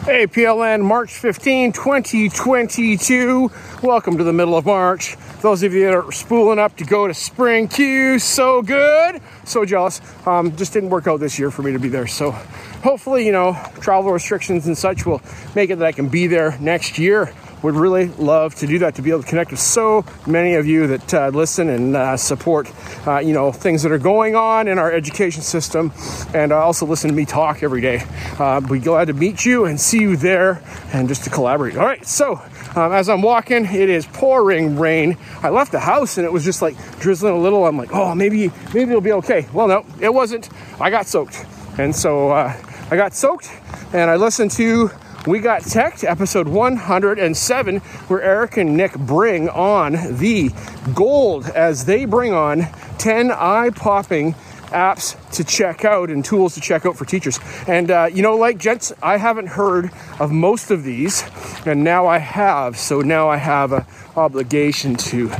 Hey, 0.04 0.26
PLN, 0.26 0.80
March 0.82 1.12
15, 1.12 1.72
2022. 1.72 3.50
Welcome 3.82 4.16
to 4.16 4.24
the 4.24 4.32
middle 4.32 4.56
of 4.56 4.64
March. 4.64 5.14
Those 5.42 5.62
of 5.62 5.74
you 5.74 5.84
that 5.84 5.94
are 5.94 6.10
spooling 6.10 6.58
up 6.58 6.74
to 6.78 6.84
go 6.84 7.06
to 7.06 7.12
Spring 7.12 7.68
CUE, 7.68 8.18
so 8.18 8.62
good. 8.62 9.20
So 9.44 9.66
jealous. 9.66 10.00
Um, 10.26 10.56
just 10.56 10.72
didn't 10.72 10.88
work 10.88 11.06
out 11.06 11.20
this 11.20 11.38
year 11.38 11.50
for 11.50 11.62
me 11.62 11.72
to 11.72 11.78
be 11.78 11.90
there. 11.90 12.06
So 12.06 12.30
hopefully, 12.30 13.26
you 13.26 13.32
know, 13.32 13.52
travel 13.80 14.10
restrictions 14.10 14.66
and 14.66 14.76
such 14.76 15.04
will 15.04 15.20
make 15.54 15.68
it 15.68 15.76
that 15.76 15.86
I 15.86 15.92
can 15.92 16.08
be 16.08 16.26
there 16.26 16.56
next 16.60 16.96
year 16.98 17.34
would 17.62 17.74
really 17.74 18.06
love 18.06 18.54
to 18.56 18.66
do 18.66 18.78
that 18.78 18.94
to 18.94 19.02
be 19.02 19.10
able 19.10 19.22
to 19.22 19.28
connect 19.28 19.50
with 19.50 19.60
so 19.60 20.04
many 20.26 20.54
of 20.54 20.66
you 20.66 20.86
that 20.86 21.14
uh, 21.14 21.28
listen 21.28 21.68
and 21.68 21.96
uh, 21.96 22.16
support 22.16 22.70
uh, 23.06 23.18
you 23.18 23.32
know 23.32 23.52
things 23.52 23.82
that 23.82 23.92
are 23.92 23.98
going 23.98 24.34
on 24.34 24.68
in 24.68 24.78
our 24.78 24.90
education 24.92 25.42
system 25.42 25.92
and 26.34 26.52
also 26.52 26.86
listen 26.86 27.10
to 27.10 27.16
me 27.16 27.24
talk 27.24 27.62
every 27.62 27.80
day. 27.80 28.02
Uh, 28.38 28.60
be 28.60 28.78
glad 28.78 29.06
to 29.06 29.12
meet 29.12 29.44
you 29.44 29.66
and 29.66 29.80
see 29.80 30.00
you 30.00 30.16
there 30.16 30.62
and 30.92 31.08
just 31.08 31.24
to 31.24 31.30
collaborate. 31.30 31.76
All 31.76 31.84
right 31.84 32.04
so 32.06 32.40
um, 32.76 32.92
as 32.92 33.08
i'm 33.08 33.22
walking 33.22 33.64
it 33.64 33.88
is 33.88 34.06
pouring 34.06 34.78
rain. 34.78 35.16
I 35.42 35.50
left 35.50 35.72
the 35.72 35.80
house 35.80 36.18
and 36.18 36.24
it 36.24 36.32
was 36.32 36.44
just 36.44 36.62
like 36.62 36.76
drizzling 37.00 37.34
a 37.34 37.38
little. 37.38 37.66
I'm 37.66 37.76
like 37.76 37.92
oh 37.92 38.14
maybe 38.14 38.50
maybe 38.74 38.90
it'll 38.90 39.00
be 39.00 39.12
okay. 39.12 39.46
Well 39.52 39.68
no 39.68 39.86
it 40.00 40.12
wasn't. 40.12 40.48
I 40.80 40.90
got 40.90 41.06
soaked. 41.06 41.44
And 41.78 41.94
so 41.94 42.30
uh, 42.30 42.56
i 42.90 42.96
got 42.96 43.14
soaked 43.14 43.50
and 43.92 44.10
i 44.10 44.16
listened 44.16 44.50
to 44.50 44.90
we 45.26 45.38
Got 45.38 45.62
Tech, 45.62 46.02
episode 46.02 46.48
107, 46.48 47.76
where 47.76 48.22
Eric 48.22 48.56
and 48.56 48.76
Nick 48.76 48.94
bring 48.94 49.50
on 49.50 49.92
the 50.16 50.50
gold 50.94 51.46
as 51.46 51.84
they 51.84 52.06
bring 52.06 52.32
on 52.32 52.66
10 52.98 53.30
eye 53.30 53.70
popping 53.74 54.34
apps 54.68 55.16
to 55.32 55.44
check 55.44 55.84
out 55.84 56.10
and 56.10 56.24
tools 56.24 56.54
to 56.54 56.60
check 56.60 56.86
out 56.86 56.96
for 56.96 57.04
teachers. 57.04 57.38
And, 57.66 57.90
uh, 57.90 58.08
you 58.10 58.22
know, 58.22 58.36
like 58.36 58.56
gents, 58.56 58.92
I 59.02 59.18
haven't 59.18 59.48
heard 59.48 59.90
of 60.18 60.30
most 60.30 60.70
of 60.70 60.84
these, 60.84 61.22
and 61.66 61.84
now 61.84 62.06
I 62.06 62.18
have. 62.18 62.78
So 62.78 63.00
now 63.00 63.28
I 63.28 63.36
have 63.36 63.72
an 63.72 63.84
obligation 64.16 64.96
to 64.96 65.30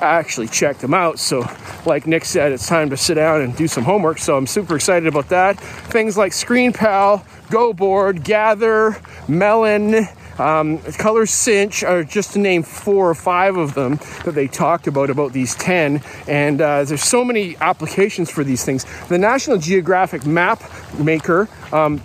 actually 0.00 0.48
check 0.48 0.78
them 0.78 0.92
out. 0.92 1.18
So, 1.18 1.46
like 1.86 2.06
Nick 2.06 2.24
said, 2.24 2.52
it's 2.52 2.66
time 2.66 2.90
to 2.90 2.96
sit 2.96 3.14
down 3.14 3.40
and 3.40 3.56
do 3.56 3.68
some 3.68 3.84
homework. 3.84 4.18
So 4.18 4.36
I'm 4.36 4.46
super 4.46 4.76
excited 4.76 5.06
about 5.06 5.28
that. 5.30 5.58
Things 5.58 6.18
like 6.18 6.32
ScreenPal, 7.50 7.74
GoBoard, 7.76 8.24
Gather, 8.24 8.96
Melon, 9.28 10.06
um, 10.38 10.78
Color 10.78 11.26
Cinch 11.26 11.84
are 11.84 12.02
just 12.02 12.32
to 12.32 12.38
name 12.38 12.62
four 12.62 13.10
or 13.10 13.14
five 13.14 13.56
of 13.56 13.74
them 13.74 13.98
that 14.24 14.32
they 14.34 14.48
talked 14.48 14.86
about, 14.86 15.10
about 15.10 15.32
these 15.32 15.54
10. 15.56 16.02
And 16.26 16.60
uh, 16.60 16.84
there's 16.84 17.02
so 17.02 17.24
many 17.24 17.56
applications 17.58 18.30
for 18.30 18.42
these 18.42 18.64
things. 18.64 18.86
The 19.08 19.18
National 19.18 19.58
Geographic 19.58 20.24
Map 20.24 20.62
Maker 20.98 21.48
um, 21.72 22.00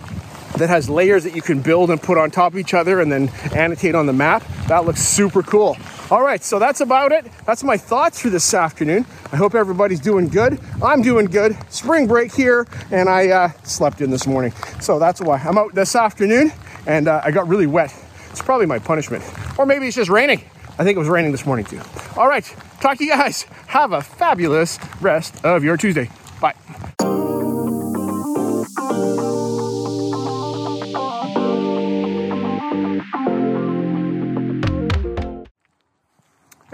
that 0.58 0.68
has 0.68 0.90
layers 0.90 1.24
that 1.24 1.34
you 1.34 1.42
can 1.42 1.60
build 1.60 1.90
and 1.90 2.00
put 2.00 2.18
on 2.18 2.30
top 2.30 2.52
of 2.52 2.58
each 2.58 2.74
other 2.74 3.00
and 3.00 3.10
then 3.10 3.28
annotate 3.54 3.94
on 3.94 4.06
the 4.06 4.12
map. 4.12 4.44
That 4.68 4.84
looks 4.84 5.00
super 5.00 5.42
cool. 5.42 5.76
All 6.08 6.22
right, 6.22 6.42
so 6.42 6.60
that's 6.60 6.80
about 6.80 7.10
it. 7.10 7.26
That's 7.46 7.64
my 7.64 7.76
thoughts 7.76 8.20
for 8.20 8.30
this 8.30 8.54
afternoon. 8.54 9.04
I 9.32 9.36
hope 9.36 9.56
everybody's 9.56 9.98
doing 9.98 10.28
good. 10.28 10.60
I'm 10.80 11.02
doing 11.02 11.26
good. 11.26 11.56
Spring 11.68 12.06
break 12.06 12.32
here, 12.32 12.64
and 12.92 13.08
I 13.08 13.28
uh, 13.30 13.48
slept 13.64 14.00
in 14.00 14.10
this 14.10 14.24
morning. 14.24 14.52
So 14.80 15.00
that's 15.00 15.20
why 15.20 15.38
I'm 15.38 15.58
out 15.58 15.74
this 15.74 15.96
afternoon, 15.96 16.52
and 16.86 17.08
uh, 17.08 17.22
I 17.24 17.32
got 17.32 17.48
really 17.48 17.66
wet. 17.66 17.92
It's 18.30 18.40
probably 18.40 18.66
my 18.66 18.78
punishment. 18.78 19.24
Or 19.58 19.66
maybe 19.66 19.88
it's 19.88 19.96
just 19.96 20.10
raining. 20.10 20.44
I 20.78 20.84
think 20.84 20.94
it 20.94 20.98
was 20.98 21.08
raining 21.08 21.32
this 21.32 21.44
morning 21.44 21.64
too. 21.64 21.80
All 22.16 22.28
right, 22.28 22.44
talk 22.80 22.98
to 22.98 23.04
you 23.04 23.10
guys. 23.10 23.42
Have 23.66 23.92
a 23.92 24.00
fabulous 24.00 24.78
rest 25.00 25.44
of 25.44 25.64
your 25.64 25.76
Tuesday. 25.76 26.08
Bye. 26.40 26.54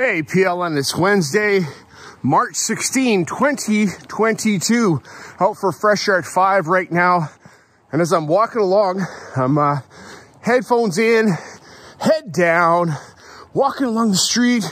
Hey, 0.04 0.20
PLN, 0.24 0.76
it's 0.76 0.96
Wednesday, 0.96 1.60
March 2.24 2.56
16, 2.56 3.24
2022. 3.24 5.00
Out 5.38 5.56
for 5.56 5.70
fresh 5.70 6.08
air 6.08 6.18
at 6.18 6.24
5 6.24 6.66
right 6.66 6.90
now. 6.90 7.28
And 7.92 8.02
as 8.02 8.10
I'm 8.10 8.26
walking 8.26 8.62
along, 8.62 9.06
I'm 9.36 9.56
uh, 9.58 9.78
headphones 10.40 10.98
in, 10.98 11.28
head 12.00 12.32
down, 12.32 12.90
walking 13.54 13.86
along 13.86 14.10
the 14.10 14.16
street, 14.16 14.64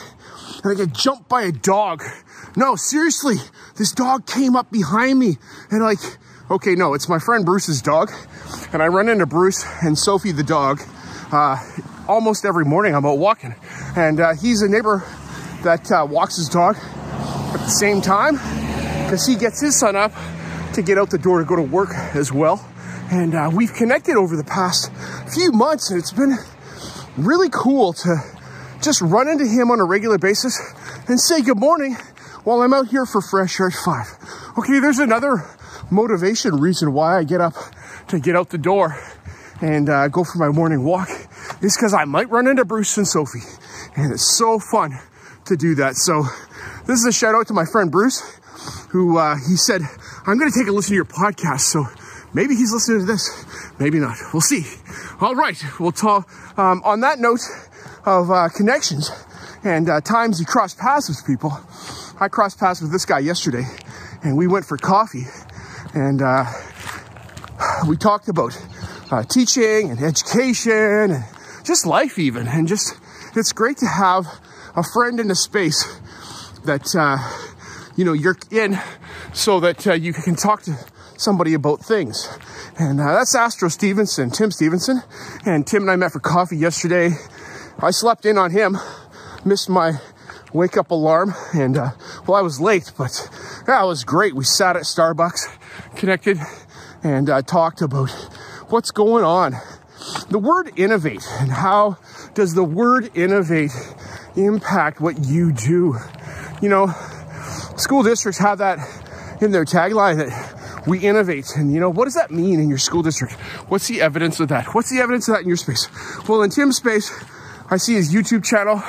and 0.64 0.72
I 0.72 0.74
get 0.74 0.92
jumped 0.92 1.28
by 1.28 1.42
a 1.42 1.52
dog. 1.52 2.02
No, 2.56 2.74
seriously, 2.74 3.36
this 3.76 3.92
dog 3.92 4.26
came 4.26 4.56
up 4.56 4.72
behind 4.72 5.20
me 5.20 5.36
and 5.70 5.80
like, 5.80 6.00
okay, 6.50 6.74
no, 6.74 6.94
it's 6.94 7.08
my 7.08 7.20
friend 7.20 7.46
Bruce's 7.46 7.80
dog. 7.80 8.10
And 8.72 8.82
I 8.82 8.88
run 8.88 9.08
into 9.08 9.26
Bruce 9.26 9.64
and 9.80 9.96
Sophie 9.96 10.32
the 10.32 10.42
dog 10.42 10.80
uh, 11.30 11.56
almost 12.08 12.44
every 12.44 12.64
morning 12.64 12.96
I'm 12.96 13.06
out 13.06 13.18
walking. 13.18 13.54
And 13.96 14.18
uh, 14.18 14.34
he's 14.34 14.62
a 14.62 14.68
neighbor 14.68 15.04
that 15.62 15.90
uh, 15.92 16.06
walks 16.08 16.36
his 16.36 16.48
dog 16.48 16.76
at 16.76 17.60
the 17.60 17.68
same 17.68 18.00
time 18.00 18.34
because 19.04 19.26
he 19.26 19.36
gets 19.36 19.60
his 19.60 19.78
son 19.78 19.96
up 19.96 20.12
to 20.74 20.82
get 20.82 20.98
out 20.98 21.10
the 21.10 21.18
door 21.18 21.40
to 21.40 21.44
go 21.44 21.56
to 21.56 21.62
work 21.62 21.90
as 22.14 22.32
well. 22.32 22.64
And 23.10 23.34
uh, 23.34 23.50
we've 23.52 23.72
connected 23.74 24.16
over 24.16 24.36
the 24.36 24.44
past 24.44 24.90
few 25.34 25.50
months, 25.52 25.90
and 25.90 25.98
it's 25.98 26.12
been 26.12 26.36
really 27.16 27.48
cool 27.50 27.92
to 27.92 28.16
just 28.80 29.02
run 29.02 29.28
into 29.28 29.46
him 29.46 29.70
on 29.70 29.80
a 29.80 29.84
regular 29.84 30.16
basis 30.16 30.58
and 31.08 31.20
say 31.20 31.42
good 31.42 31.58
morning 31.58 31.96
while 32.44 32.62
I'm 32.62 32.72
out 32.72 32.88
here 32.88 33.04
for 33.04 33.20
fresh 33.20 33.60
air 33.60 33.66
at 33.66 33.74
five. 33.74 34.06
Okay, 34.58 34.78
there's 34.78 35.00
another 35.00 35.44
motivation 35.90 36.60
reason 36.60 36.92
why 36.92 37.18
I 37.18 37.24
get 37.24 37.40
up 37.40 37.54
to 38.08 38.18
get 38.18 38.36
out 38.36 38.50
the 38.50 38.58
door 38.58 38.96
and 39.60 39.88
uh, 39.88 40.08
go 40.08 40.24
for 40.24 40.38
my 40.38 40.48
morning 40.48 40.84
walk 40.84 41.10
is 41.60 41.76
because 41.76 41.92
I 41.92 42.04
might 42.04 42.30
run 42.30 42.46
into 42.46 42.64
Bruce 42.64 42.96
and 42.96 43.06
Sophie, 43.06 43.40
and 43.96 44.12
it's 44.12 44.36
so 44.38 44.58
fun 44.58 44.98
to 45.50 45.56
do 45.56 45.74
that. 45.76 45.96
So 45.96 46.24
this 46.86 46.98
is 46.98 47.06
a 47.06 47.12
shout 47.12 47.34
out 47.34 47.46
to 47.48 47.54
my 47.54 47.66
friend 47.66 47.90
Bruce, 47.90 48.22
who 48.90 49.18
uh, 49.18 49.36
he 49.36 49.56
said, 49.56 49.82
I'm 50.26 50.38
going 50.38 50.50
to 50.50 50.58
take 50.58 50.68
a 50.68 50.72
listen 50.72 50.90
to 50.90 50.94
your 50.96 51.04
podcast. 51.04 51.60
So 51.60 51.84
maybe 52.32 52.54
he's 52.54 52.72
listening 52.72 53.00
to 53.00 53.06
this, 53.06 53.28
maybe 53.78 53.98
not. 53.98 54.16
We'll 54.32 54.40
see. 54.40 54.64
All 55.20 55.34
right, 55.34 55.62
we'll 55.78 55.92
talk 55.92 56.28
um, 56.58 56.82
on 56.84 57.00
that 57.00 57.18
note 57.18 57.40
of 58.06 58.30
uh, 58.30 58.48
connections. 58.48 59.10
and 59.64 59.88
uh, 59.88 60.00
times 60.00 60.40
you 60.40 60.46
cross 60.46 60.74
paths 60.74 61.08
with 61.08 61.24
people. 61.26 61.52
I 62.20 62.28
crossed 62.28 62.58
paths 62.58 62.80
with 62.80 62.92
this 62.92 63.04
guy 63.04 63.18
yesterday, 63.18 63.64
and 64.22 64.36
we 64.36 64.46
went 64.46 64.64
for 64.64 64.76
coffee, 64.76 65.24
and 65.94 66.22
uh, 66.22 66.44
we 67.86 67.96
talked 67.96 68.28
about 68.28 68.56
uh, 69.10 69.22
teaching 69.24 69.90
and 69.90 70.00
education 70.00 70.72
and 71.12 71.24
just 71.64 71.86
life, 71.86 72.18
even. 72.18 72.46
And 72.46 72.68
just, 72.68 72.94
it's 73.36 73.52
great 73.52 73.78
to 73.78 73.86
have 73.86 74.26
a 74.76 74.82
friend 74.82 75.20
in 75.20 75.30
a 75.30 75.34
space 75.34 75.84
that, 76.64 76.94
uh, 76.94 77.18
you 77.96 78.04
know, 78.04 78.12
you're 78.12 78.36
in 78.50 78.78
so 79.32 79.60
that 79.60 79.86
uh, 79.86 79.92
you 79.92 80.12
can 80.12 80.36
talk 80.36 80.62
to 80.62 80.76
somebody 81.16 81.54
about 81.54 81.80
things. 81.80 82.28
And 82.78 83.00
uh, 83.00 83.12
that's 83.12 83.34
Astro 83.34 83.68
Stevenson, 83.68 84.30
Tim 84.30 84.50
Stevenson. 84.50 85.02
And 85.44 85.66
Tim 85.66 85.82
and 85.82 85.90
I 85.90 85.96
met 85.96 86.12
for 86.12 86.20
coffee 86.20 86.56
yesterday. 86.56 87.10
I 87.78 87.90
slept 87.90 88.26
in 88.26 88.38
on 88.38 88.50
him, 88.50 88.76
missed 89.44 89.68
my 89.68 89.98
wake 90.52 90.76
up 90.76 90.90
alarm, 90.90 91.34
and 91.54 91.76
uh, 91.76 91.90
well, 92.26 92.36
I 92.36 92.42
was 92.42 92.60
late, 92.60 92.92
but 92.98 93.28
that 93.66 93.82
was 93.84 94.04
great. 94.04 94.34
We 94.34 94.44
sat 94.44 94.76
at 94.76 94.82
Starbucks, 94.82 95.46
connected, 95.96 96.38
and 97.02 97.30
uh, 97.30 97.42
talked 97.42 97.82
about 97.82 98.10
what's 98.68 98.90
going 98.90 99.24
on. 99.24 99.54
The 100.28 100.38
word 100.38 100.72
innovate 100.76 101.24
and 101.38 101.50
how 101.50 101.98
does 102.34 102.54
the 102.54 102.64
word 102.64 103.10
innovate 103.14 103.72
impact 104.36 105.00
what 105.00 105.24
you 105.24 105.52
do? 105.52 105.96
You 106.62 106.68
know, 106.68 106.88
school 107.76 108.02
districts 108.02 108.38
have 108.38 108.58
that 108.58 108.78
in 109.40 109.50
their 109.50 109.64
tagline 109.64 110.16
that 110.18 110.86
we 110.86 111.00
innovate. 111.00 111.56
And 111.56 111.72
you 111.72 111.80
know, 111.80 111.90
what 111.90 112.04
does 112.04 112.14
that 112.14 112.30
mean 112.30 112.60
in 112.60 112.68
your 112.68 112.78
school 112.78 113.02
district? 113.02 113.34
What's 113.68 113.88
the 113.88 114.00
evidence 114.00 114.40
of 114.40 114.48
that? 114.48 114.74
What's 114.74 114.90
the 114.90 115.00
evidence 115.00 115.28
of 115.28 115.34
that 115.34 115.42
in 115.42 115.48
your 115.48 115.56
space? 115.56 115.88
Well, 116.28 116.42
in 116.42 116.50
Tim's 116.50 116.76
space, 116.76 117.12
I 117.70 117.76
see 117.76 117.94
his 117.94 118.12
YouTube 118.12 118.44
channel. 118.44 118.82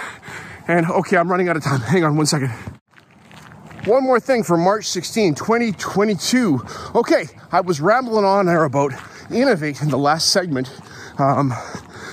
And 0.67 0.85
okay, 0.85 1.17
I'm 1.17 1.29
running 1.29 1.49
out 1.49 1.57
of 1.57 1.63
time. 1.63 1.81
Hang 1.81 2.03
on 2.03 2.15
one 2.15 2.25
second. 2.25 2.49
One 3.85 4.03
more 4.03 4.19
thing 4.19 4.43
for 4.43 4.57
March 4.57 4.85
16, 4.85 5.33
2022. 5.33 6.61
Okay, 6.93 7.25
I 7.51 7.61
was 7.61 7.81
rambling 7.81 8.25
on 8.25 8.45
there 8.45 8.63
about 8.63 8.93
innovate 9.31 9.81
in 9.81 9.89
the 9.89 9.97
last 9.97 10.29
segment. 10.29 10.71
Um, 11.17 11.51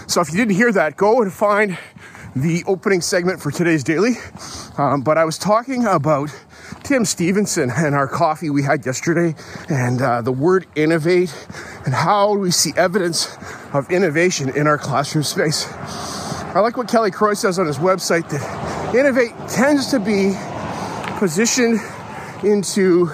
so 0.07 0.23
if 0.23 0.31
you 0.31 0.39
didn't 0.39 0.55
hear 0.55 0.73
that, 0.73 0.97
go 0.97 1.21
and 1.21 1.31
find 1.31 1.77
the 2.41 2.63
opening 2.67 3.01
segment 3.01 3.41
for 3.41 3.51
today's 3.51 3.83
daily. 3.83 4.13
Um, 4.77 5.03
but 5.03 5.19
I 5.19 5.25
was 5.25 5.39
talking 5.39 5.85
about 5.85 6.31
Tim 6.85 7.05
Stevenson 7.05 7.71
and 7.71 7.95
our 7.95 8.07
coffee 8.07 8.51
we 8.51 8.63
had 8.63 8.87
yesterday, 8.87 9.35
and 9.69 10.01
uh, 10.01 10.23
the 10.23 10.33
word 10.33 10.67
innovate, 10.75 11.35
and 11.85 11.95
how 11.95 12.35
we 12.35 12.51
see 12.51 12.73
evidence 12.77 13.37
of 13.73 13.91
innovation 13.91 14.51
in 14.57 14.67
our 14.67 14.79
classroom 14.79 15.25
space. 15.25 15.67
I 16.55 16.61
like 16.61 16.77
what 16.77 16.89
Kelly 16.89 17.11
Croy 17.11 17.35
says 17.35 17.59
on 17.59 17.67
his 17.67 17.79
website 17.79 18.29
that 18.31 18.95
innovate 18.95 19.33
tends 19.49 19.91
to 19.91 20.01
be 20.01 20.35
positioned 21.19 21.81
into 22.43 23.11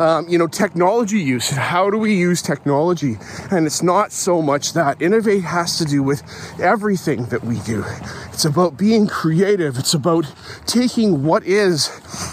um, 0.00 0.28
you 0.28 0.38
know, 0.38 0.46
technology 0.46 1.18
use. 1.18 1.50
How 1.50 1.90
do 1.90 1.98
we 1.98 2.14
use 2.14 2.42
technology? 2.42 3.18
And 3.50 3.66
it's 3.66 3.82
not 3.82 4.12
so 4.12 4.40
much 4.40 4.72
that. 4.74 5.00
Innovate 5.02 5.42
has 5.42 5.78
to 5.78 5.84
do 5.84 6.02
with 6.02 6.22
everything 6.60 7.26
that 7.26 7.44
we 7.44 7.58
do. 7.60 7.84
It's 8.32 8.44
about 8.44 8.76
being 8.76 9.06
creative. 9.06 9.78
It's 9.78 9.94
about 9.94 10.32
taking 10.66 11.24
what 11.24 11.44
is 11.44 11.90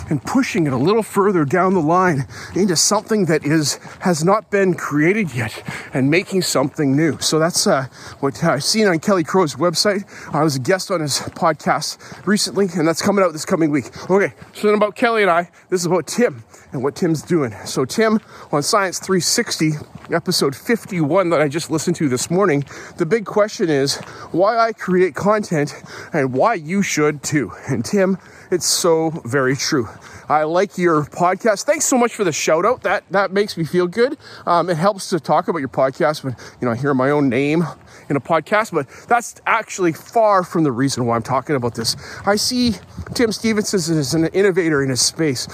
and 0.10 0.24
pushing 0.24 0.67
it 0.67 0.74
a 0.74 0.77
little 0.77 1.03
further 1.03 1.45
down 1.45 1.74
the 1.74 1.81
line 1.81 2.27
into 2.55 2.75
something 2.75 3.25
that 3.25 3.43
is 3.43 3.75
has 4.01 4.24
not 4.24 4.51
been 4.51 4.75
created 4.75 5.34
yet 5.34 5.63
and 5.93 6.10
making 6.12 6.43
something 6.43 6.95
new. 6.95 7.19
So 7.19 7.39
that's 7.39 7.65
uh, 7.65 7.88
what 8.19 8.43
I've 8.43 8.63
seen 8.63 8.88
on 8.88 9.00
Kelly 9.00 9.24
Croy's 9.24 9.55
website. 9.55 10.05
I 10.34 10.43
was 10.43 10.55
a 10.55 10.60
guest 10.60 10.91
on 10.91 11.01
his 11.01 11.19
podcast 11.19 11.98
recently, 12.27 12.67
and 12.75 12.88
that's 12.88 13.01
coming 13.01 13.24
out 13.24 13.34
this 13.34 13.45
coming 13.45 13.72
week. 13.72 13.86
Okay, 14.10 14.34
so 14.53 14.67
then 14.67 14.75
about 14.75 14.95
Kelly 14.95 15.24
and 15.24 15.31
I, 15.31 15.50
this 15.69 15.81
is 15.81 15.86
about 15.88 16.07
Tim 16.07 16.43
and 16.75 16.84
what 16.84 16.96
Tim's 16.96 17.22
doing. 17.22 17.55
So, 17.65 17.86
Tim 17.86 18.20
on 18.51 18.62
Science 18.62 19.00
360, 19.00 19.72
episode 20.12 20.55
51 20.55 21.29
that 21.29 21.41
I 21.41 21.48
just 21.48 21.72
listened 21.72 21.96
to 21.96 22.10
this 22.10 22.29
morning, 22.29 22.65
the 22.98 23.05
big 23.05 23.25
question 23.25 23.70
is 23.70 23.96
why 24.32 24.58
I 24.58 24.74
create 24.74 25.15
content 25.15 25.74
and 26.12 26.34
why 26.34 26.55
you 26.55 26.84
should 26.84 27.24
too. 27.24 27.53
And, 27.70 27.84
Tim, 27.84 28.17
it's 28.51 28.65
so 28.65 29.09
very 29.25 29.55
true. 29.55 29.87
I 30.27 30.43
like 30.43 30.77
your 30.77 31.03
podcast. 31.05 31.65
Thanks 31.65 31.85
so 31.85 31.97
much 31.97 32.15
for 32.15 32.23
the 32.23 32.31
shout 32.31 32.65
out. 32.65 32.81
That 32.81 33.03
that 33.11 33.31
makes 33.31 33.57
me 33.57 33.63
feel 33.63 33.87
good. 33.87 34.17
Um, 34.45 34.69
it 34.69 34.77
helps 34.77 35.09
to 35.09 35.19
talk 35.19 35.47
about 35.47 35.59
your 35.59 35.69
podcast 35.69 36.23
when 36.23 36.35
you 36.59 36.65
know 36.65 36.71
I 36.71 36.75
hear 36.75 36.93
my 36.93 37.11
own 37.11 37.29
name 37.29 37.63
in 38.09 38.15
a 38.15 38.19
podcast, 38.21 38.71
but 38.71 38.87
that's 39.07 39.35
actually 39.45 39.93
far 39.93 40.43
from 40.43 40.63
the 40.63 40.71
reason 40.71 41.05
why 41.05 41.15
I'm 41.15 41.23
talking 41.23 41.55
about 41.55 41.75
this. 41.75 41.95
I 42.25 42.35
see 42.35 42.73
Tim 43.13 43.31
Stevenson 43.31 43.97
as 43.97 44.13
an 44.13 44.27
innovator 44.27 44.83
in 44.83 44.89
his 44.89 45.01
space. 45.01 45.47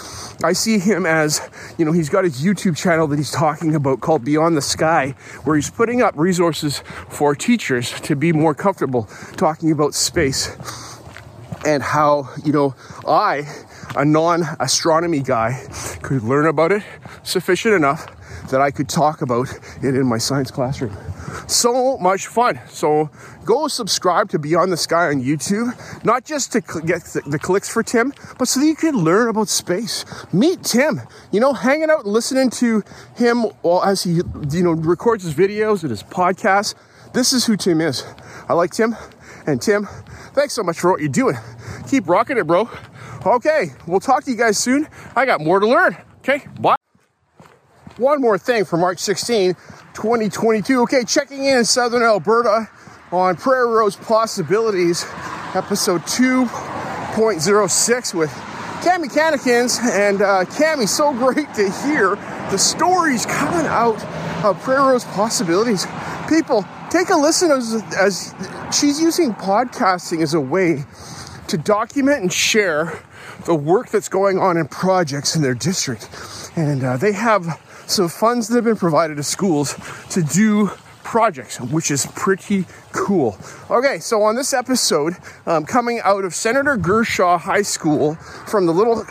I 0.43 0.53
see 0.53 0.79
him 0.79 1.05
as, 1.05 1.41
you 1.77 1.85
know, 1.85 1.91
he's 1.91 2.09
got 2.09 2.23
his 2.23 2.41
YouTube 2.43 2.77
channel 2.77 3.07
that 3.07 3.17
he's 3.17 3.31
talking 3.31 3.75
about 3.75 4.01
called 4.01 4.25
Beyond 4.25 4.57
the 4.57 4.61
Sky, 4.61 5.15
where 5.43 5.55
he's 5.55 5.69
putting 5.69 6.01
up 6.01 6.13
resources 6.17 6.83
for 7.09 7.35
teachers 7.35 7.91
to 8.01 8.15
be 8.15 8.33
more 8.33 8.53
comfortable 8.53 9.07
talking 9.37 9.71
about 9.71 9.93
space 9.93 10.55
and 11.65 11.83
how, 11.83 12.29
you 12.43 12.51
know, 12.51 12.75
I, 13.07 13.43
a 13.95 14.05
non 14.05 14.43
astronomy 14.59 15.21
guy, 15.21 15.65
could 16.01 16.23
learn 16.23 16.47
about 16.47 16.71
it 16.71 16.83
sufficient 17.23 17.75
enough 17.75 18.07
that 18.49 18.61
I 18.61 18.71
could 18.71 18.89
talk 18.89 19.21
about 19.21 19.47
it 19.81 19.95
in 19.95 20.05
my 20.05 20.17
science 20.17 20.51
classroom. 20.51 20.95
So 21.47 21.97
much 21.97 22.27
fun. 22.27 22.59
So 22.67 23.09
go 23.45 23.67
subscribe 23.67 24.29
to 24.29 24.39
Beyond 24.39 24.71
the 24.71 24.77
Sky 24.77 25.07
on 25.07 25.21
YouTube, 25.21 25.73
not 26.03 26.25
just 26.25 26.51
to 26.53 26.61
get 26.61 27.03
the 27.25 27.39
clicks 27.39 27.69
for 27.69 27.83
Tim, 27.83 28.13
but 28.37 28.47
so 28.47 28.59
that 28.59 28.65
you 28.65 28.75
can 28.75 28.95
learn 28.95 29.29
about 29.29 29.47
space. 29.47 30.05
Meet 30.33 30.63
Tim, 30.63 31.01
you 31.31 31.39
know, 31.39 31.53
hanging 31.53 31.89
out 31.89 32.05
listening 32.05 32.49
to 32.51 32.83
him 33.15 33.43
while 33.61 33.83
as 33.83 34.03
he, 34.03 34.21
you 34.51 34.63
know, 34.63 34.73
records 34.73 35.23
his 35.23 35.33
videos 35.33 35.81
and 35.81 35.89
his 35.89 36.03
podcasts. 36.03 36.75
This 37.13 37.33
is 37.33 37.45
who 37.45 37.57
Tim 37.57 37.81
is. 37.81 38.05
I 38.49 38.53
like 38.53 38.71
Tim. 38.71 38.95
And 39.47 39.61
Tim, 39.61 39.87
thanks 40.33 40.53
so 40.53 40.63
much 40.63 40.79
for 40.79 40.91
what 40.91 40.99
you're 40.99 41.09
doing. 41.09 41.35
Keep 41.87 42.07
rocking 42.07 42.37
it, 42.37 42.47
bro. 42.47 42.69
Okay, 43.25 43.67
we'll 43.85 43.99
talk 43.99 44.23
to 44.23 44.31
you 44.31 44.37
guys 44.37 44.57
soon. 44.57 44.87
I 45.15 45.25
got 45.25 45.41
more 45.41 45.59
to 45.59 45.67
learn. 45.67 45.97
Okay, 46.19 46.47
bye. 46.59 46.75
One 47.97 48.21
more 48.21 48.37
thing 48.37 48.65
for 48.65 48.77
March 48.77 48.99
16, 48.99 49.53
2022. 49.93 50.81
Okay, 50.83 51.03
checking 51.03 51.45
in 51.45 51.59
in 51.59 51.65
southern 51.65 52.01
Alberta 52.01 52.69
on 53.11 53.35
Prairie 53.35 53.69
Rose 53.69 53.95
Possibilities, 53.95 55.05
episode 55.53 56.01
2.06 56.03 58.13
with 58.13 58.31
Cami 58.81 59.05
Cannikins. 59.05 59.79
And 59.79 60.21
uh, 60.21 60.45
Cami, 60.45 60.87
so 60.87 61.13
great 61.13 61.53
to 61.55 61.69
hear 61.83 62.15
the 62.49 62.57
stories 62.57 63.25
coming 63.25 63.67
out 63.67 64.03
of 64.43 64.59
Prairie 64.63 64.91
Rose 64.91 65.05
Possibilities. 65.05 65.85
People, 66.27 66.65
take 66.91 67.09
a 67.09 67.15
listen 67.15 67.49
as, 67.51 67.81
as 67.97 68.35
she's 68.77 68.99
using 68.99 69.33
podcasting 69.33 70.21
as 70.21 70.33
a 70.33 70.41
way 70.41 70.83
to 71.47 71.57
document 71.57 72.21
and 72.21 72.31
share 72.31 73.01
the 73.45 73.55
work 73.55 73.89
that's 73.89 74.09
going 74.09 74.37
on 74.37 74.57
in 74.57 74.67
projects 74.67 75.35
in 75.35 75.41
their 75.41 75.55
district. 75.55 76.09
And 76.55 76.83
uh, 76.83 76.97
they 76.97 77.13
have 77.13 77.59
some 77.87 78.09
funds 78.09 78.49
that 78.49 78.55
have 78.55 78.65
been 78.65 78.75
provided 78.75 79.15
to 79.15 79.23
schools 79.23 79.75
to 80.09 80.21
do 80.21 80.69
projects, 81.03 81.59
which 81.59 81.91
is 81.91 82.05
pretty 82.07 82.65
cool. 82.91 83.37
Okay, 83.69 83.99
so 83.99 84.21
on 84.23 84.35
this 84.35 84.53
episode, 84.53 85.15
um, 85.45 85.65
coming 85.65 85.99
out 86.03 86.23
of 86.23 86.35
Senator 86.35 86.77
Gershaw 86.77 87.39
High 87.39 87.63
School 87.63 88.15
from 88.47 88.65
the 88.65 88.73
little 88.73 89.05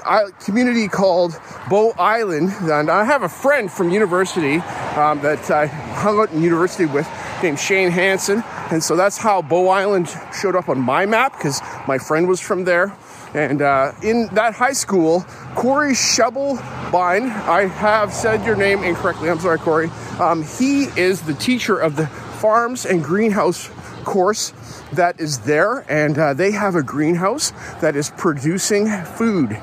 community 0.44 0.86
called 0.88 1.38
Bow 1.68 1.92
Island, 1.98 2.52
and 2.62 2.90
I 2.90 3.04
have 3.04 3.22
a 3.22 3.28
friend 3.28 3.70
from 3.70 3.90
university 3.90 4.58
um, 4.96 5.20
that 5.20 5.50
I 5.50 5.66
hung 5.66 6.20
out 6.20 6.30
in 6.30 6.42
university 6.42 6.86
with 6.86 7.06
named 7.42 7.58
Shane 7.58 7.90
Hanson, 7.90 8.42
and 8.70 8.82
so 8.82 8.96
that's 8.96 9.18
how 9.18 9.42
Bow 9.42 9.68
Island 9.68 10.08
showed 10.40 10.56
up 10.56 10.68
on 10.68 10.80
my 10.80 11.06
map 11.06 11.32
because 11.32 11.60
my 11.86 11.98
friend 11.98 12.28
was 12.28 12.40
from 12.40 12.64
there. 12.64 12.96
And 13.34 13.62
uh, 13.62 13.92
in 14.02 14.28
that 14.32 14.54
high 14.54 14.72
school, 14.72 15.24
Corey 15.54 15.92
Shebelbein, 15.92 17.30
I 17.30 17.66
have 17.66 18.12
said 18.12 18.44
your 18.44 18.56
name 18.56 18.82
incorrectly. 18.82 19.30
I'm 19.30 19.38
sorry, 19.38 19.58
Corey. 19.58 19.88
Um, 20.18 20.42
he 20.42 20.84
is 20.96 21.22
the 21.22 21.34
teacher 21.34 21.78
of 21.78 21.96
the 21.96 22.06
farms 22.06 22.84
and 22.84 23.04
greenhouse 23.04 23.70
course 24.04 24.52
that 24.92 25.20
is 25.20 25.40
there, 25.40 25.84
and 25.88 26.18
uh, 26.18 26.34
they 26.34 26.50
have 26.50 26.74
a 26.74 26.82
greenhouse 26.82 27.52
that 27.80 27.94
is 27.94 28.10
producing 28.10 28.88
food. 29.04 29.56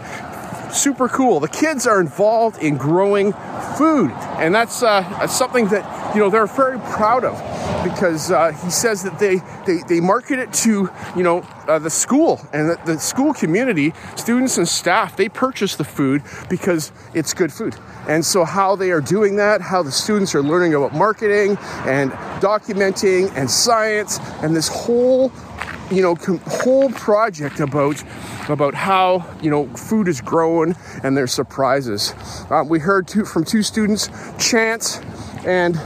Super 0.72 1.10
cool. 1.10 1.40
The 1.40 1.48
kids 1.50 1.86
are 1.88 2.00
involved 2.00 2.62
in 2.62 2.78
growing 2.78 3.34
food, 3.78 4.12
and 4.38 4.56
that's 4.56 4.84
uh, 4.84 5.28
something 5.28 5.68
that 5.68 6.16
you 6.16 6.22
know 6.22 6.30
they're 6.30 6.48
very 6.48 6.80
proud 6.80 7.26
of 7.26 7.57
because 7.84 8.32
uh, 8.32 8.52
he 8.64 8.70
says 8.70 9.04
that 9.04 9.20
they, 9.20 9.38
they, 9.66 9.82
they 9.88 10.00
market 10.00 10.40
it 10.40 10.52
to 10.54 10.90
you 11.16 11.24
know 11.24 11.40
uh, 11.68 11.80
the 11.80 11.90
school 11.90 12.40
and 12.54 12.70
the, 12.70 12.80
the, 12.86 13.00
school 13.00 13.34
community 13.34 13.94
students 14.16 14.58
and 14.58 14.68
staff 14.68 15.16
they 15.16 15.30
purchase 15.30 15.76
the 15.76 15.84
food 15.84 16.22
because 16.50 16.92
it's 17.14 17.34
good 17.34 17.52
food 17.52 17.76
and 18.08 18.26
so 18.26 18.44
how 18.44 18.76
they 18.76 18.92
are 18.92 19.02
doing 19.02 19.36
that 19.36 19.62
how 19.62 19.84
the 19.84 19.92
students 19.92 20.34
are 20.34 20.44
learning 20.44 20.74
about 20.74 20.94
marketing 20.94 21.58
and 21.86 22.12
documenting 22.42 23.32
and 23.36 23.50
science 23.50 24.20
and 24.42 24.56
this 24.56 24.68
whole 24.68 25.32
you 25.92 26.02
know 26.02 26.16
com- 26.16 26.42
whole 26.46 26.90
project 26.92 27.60
about 27.60 28.04
about 28.50 28.74
how 28.74 29.26
you 29.42 29.50
know 29.50 29.68
food 29.76 30.08
is 30.08 30.22
grown 30.22 30.76
and 31.04 31.16
their 31.16 31.28
surprises. 31.28 32.14
Um, 32.50 32.70
we 32.70 32.80
heard 32.80 33.08
two, 33.08 33.26
from 33.26 33.44
two 33.44 33.64
students, 33.64 34.10
Chance 34.40 35.00
and 35.46 35.80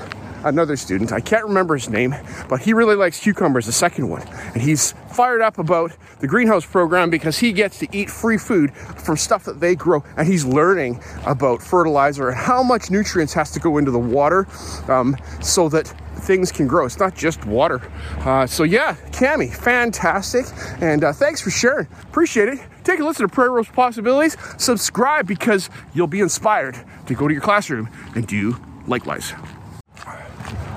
another 0.43 0.75
student. 0.75 1.11
I 1.11 1.19
can't 1.19 1.45
remember 1.45 1.75
his 1.75 1.89
name, 1.89 2.15
but 2.49 2.61
he 2.61 2.73
really 2.73 2.95
likes 2.95 3.19
cucumbers, 3.19 3.65
the 3.65 3.71
second 3.71 4.09
one. 4.09 4.21
And 4.53 4.61
he's 4.61 4.93
fired 5.13 5.41
up 5.41 5.57
about 5.57 5.91
the 6.19 6.27
greenhouse 6.27 6.65
program 6.65 7.09
because 7.09 7.37
he 7.37 7.51
gets 7.51 7.79
to 7.79 7.87
eat 7.91 8.09
free 8.09 8.37
food 8.37 8.73
from 8.73 9.17
stuff 9.17 9.43
that 9.45 9.59
they 9.59 9.75
grow. 9.75 10.03
And 10.17 10.27
he's 10.27 10.45
learning 10.45 11.01
about 11.25 11.61
fertilizer 11.61 12.29
and 12.29 12.37
how 12.37 12.63
much 12.63 12.89
nutrients 12.89 13.33
has 13.33 13.51
to 13.51 13.59
go 13.59 13.77
into 13.77 13.91
the 13.91 13.99
water 13.99 14.47
um, 14.87 15.17
so 15.41 15.69
that 15.69 15.87
things 16.21 16.51
can 16.51 16.67
grow. 16.67 16.85
It's 16.85 16.99
not 16.99 17.15
just 17.15 17.45
water. 17.45 17.81
Uh, 18.19 18.45
so 18.45 18.63
yeah, 18.63 18.95
Cami, 19.11 19.53
fantastic. 19.53 20.45
And 20.81 21.03
uh, 21.03 21.13
thanks 21.13 21.41
for 21.41 21.49
sharing. 21.49 21.87
Appreciate 22.03 22.47
it. 22.47 22.59
Take 22.83 22.99
a 22.99 23.03
listen 23.05 23.27
to 23.27 23.33
Prairie 23.33 23.51
Rose 23.51 23.67
Possibilities. 23.67 24.37
Subscribe 24.57 25.27
because 25.27 25.69
you'll 25.93 26.07
be 26.07 26.19
inspired 26.19 26.79
to 27.07 27.13
go 27.13 27.27
to 27.27 27.33
your 27.33 27.43
classroom 27.43 27.89
and 28.15 28.25
do 28.27 28.57
likewise. 28.87 29.33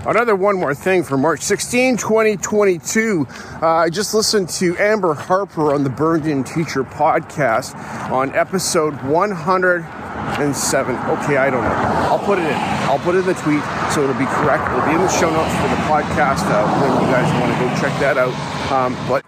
Another 0.06 0.36
one 0.36 0.58
more 0.60 0.74
thing 0.74 1.02
for 1.02 1.16
March 1.16 1.40
16, 1.40 1.96
2022. 1.96 3.26
Uh, 3.62 3.66
I 3.66 3.88
just 3.88 4.12
listened 4.12 4.50
to 4.50 4.76
Amber 4.76 5.14
Harper 5.14 5.72
on 5.72 5.82
the 5.82 5.88
Burned 5.88 6.26
In 6.26 6.44
Teacher 6.44 6.84
podcast 6.84 7.74
on 8.10 8.28
episode 8.34 8.92
107. 9.04 10.96
Okay, 10.96 11.38
I 11.38 11.48
don't 11.48 11.64
know. 11.64 11.70
I'll 11.70 12.18
put 12.18 12.38
it 12.38 12.44
in. 12.44 12.52
I'll 12.52 12.98
put 12.98 13.14
it 13.14 13.20
in 13.20 13.26
the 13.26 13.32
tweet 13.32 13.62
so 13.92 14.02
it'll 14.02 14.14
be 14.18 14.26
correct. 14.26 14.70
It'll 14.70 14.84
be 14.84 14.92
in 14.92 15.00
the 15.00 15.08
show 15.08 15.30
notes 15.30 15.54
for 15.56 15.68
the 15.68 15.80
podcast 15.88 16.44
uh, 16.52 16.68
when 16.82 16.92
you 17.00 17.06
guys 17.10 17.32
want 17.40 17.50
to 17.54 17.58
go 17.64 17.68
check 17.80 17.98
that 18.00 18.18
out. 18.18 18.34
Um, 18.70 18.94
but 19.08 19.24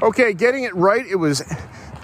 okay, 0.00 0.32
getting 0.32 0.62
it 0.62 0.76
right. 0.76 1.04
It 1.04 1.16
was 1.16 1.42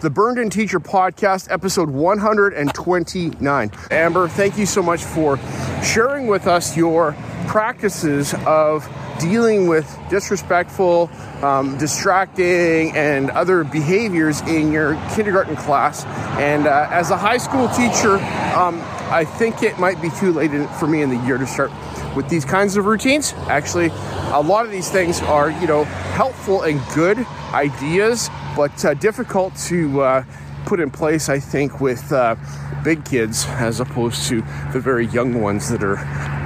the 0.01 0.11
Burned 0.11 0.39
In 0.39 0.51
Teacher 0.51 0.81
podcast, 0.81 1.49
episode 1.49 1.91
129. 1.91 3.71
Amber, 3.93 4.27
thank 4.27 4.59
you 4.59 4.67
so 4.67 4.83
much 4.83 5.05
for 5.05 5.39
sharing 5.81 6.27
with 6.27 6.49
us 6.49 6.77
your 6.77 7.15
practices 7.47 8.35
of 8.47 8.89
dealing 9.21 9.69
with 9.69 9.99
disrespectful, 10.11 11.11
um, 11.43 11.79
distracting, 11.79 12.97
and 12.97 13.31
other 13.31 13.65
behaviors 13.65 14.41
in 14.43 14.73
your 14.73 14.95
kindergarten 15.15 15.57
class. 15.57 16.05
And 16.39 16.67
uh, 16.67 16.89
as 16.91 17.11
a 17.11 17.17
high 17.17 17.39
school 17.39 17.69
teacher, 17.69 18.15
um, 18.57 18.81
I 19.11 19.25
think 19.25 19.63
it 19.63 19.79
might 19.79 20.01
be 20.01 20.11
too 20.11 20.33
late 20.33 20.51
for 20.79 20.87
me 20.87 21.03
in 21.03 21.11
the 21.11 21.27
year 21.27 21.39
to 21.39 21.47
start 21.47 21.71
with 22.17 22.29
these 22.29 22.45
kinds 22.45 22.77
of 22.77 22.85
routines. 22.85 23.33
Actually, 23.49 23.91
a 24.33 24.41
lot 24.41 24.65
of 24.65 24.73
these 24.73 24.91
things 24.91 25.21
are, 25.23 25.51
you 25.51 25.67
know, 25.67 25.85
helpful 25.85 26.63
and 26.63 26.81
good 26.95 27.19
ideas, 27.53 28.29
but 28.57 28.85
uh, 28.85 28.95
difficult 28.95 29.55
to 29.57 30.01
uh, 30.03 30.25
put 30.67 30.81
in 30.81 30.91
place, 30.91 31.29
I 31.29 31.39
think, 31.39 31.81
with 31.81 32.13
uh, 32.13 32.37
big 32.83 33.05
kids 33.05 33.47
as 33.47 33.81
opposed 33.81 34.29
to 34.29 34.43
the 34.73 34.81
very 34.81 35.07
young 35.07 35.41
ones 35.41 35.69
that 35.69 35.83
are 35.83 35.97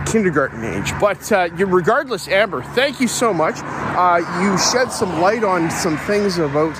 kindergarten 0.06 0.64
age. 0.64 0.92
But 1.00 1.30
uh, 1.32 1.48
regardless, 1.56 2.28
Amber, 2.28 2.62
thank 2.74 3.00
you 3.00 3.08
so 3.08 3.34
much. 3.34 3.56
Uh, 3.58 4.18
you 4.42 4.56
shed 4.58 4.90
some 4.90 5.20
light 5.20 5.44
on 5.44 5.70
some 5.70 5.98
things 5.98 6.38
about, 6.38 6.76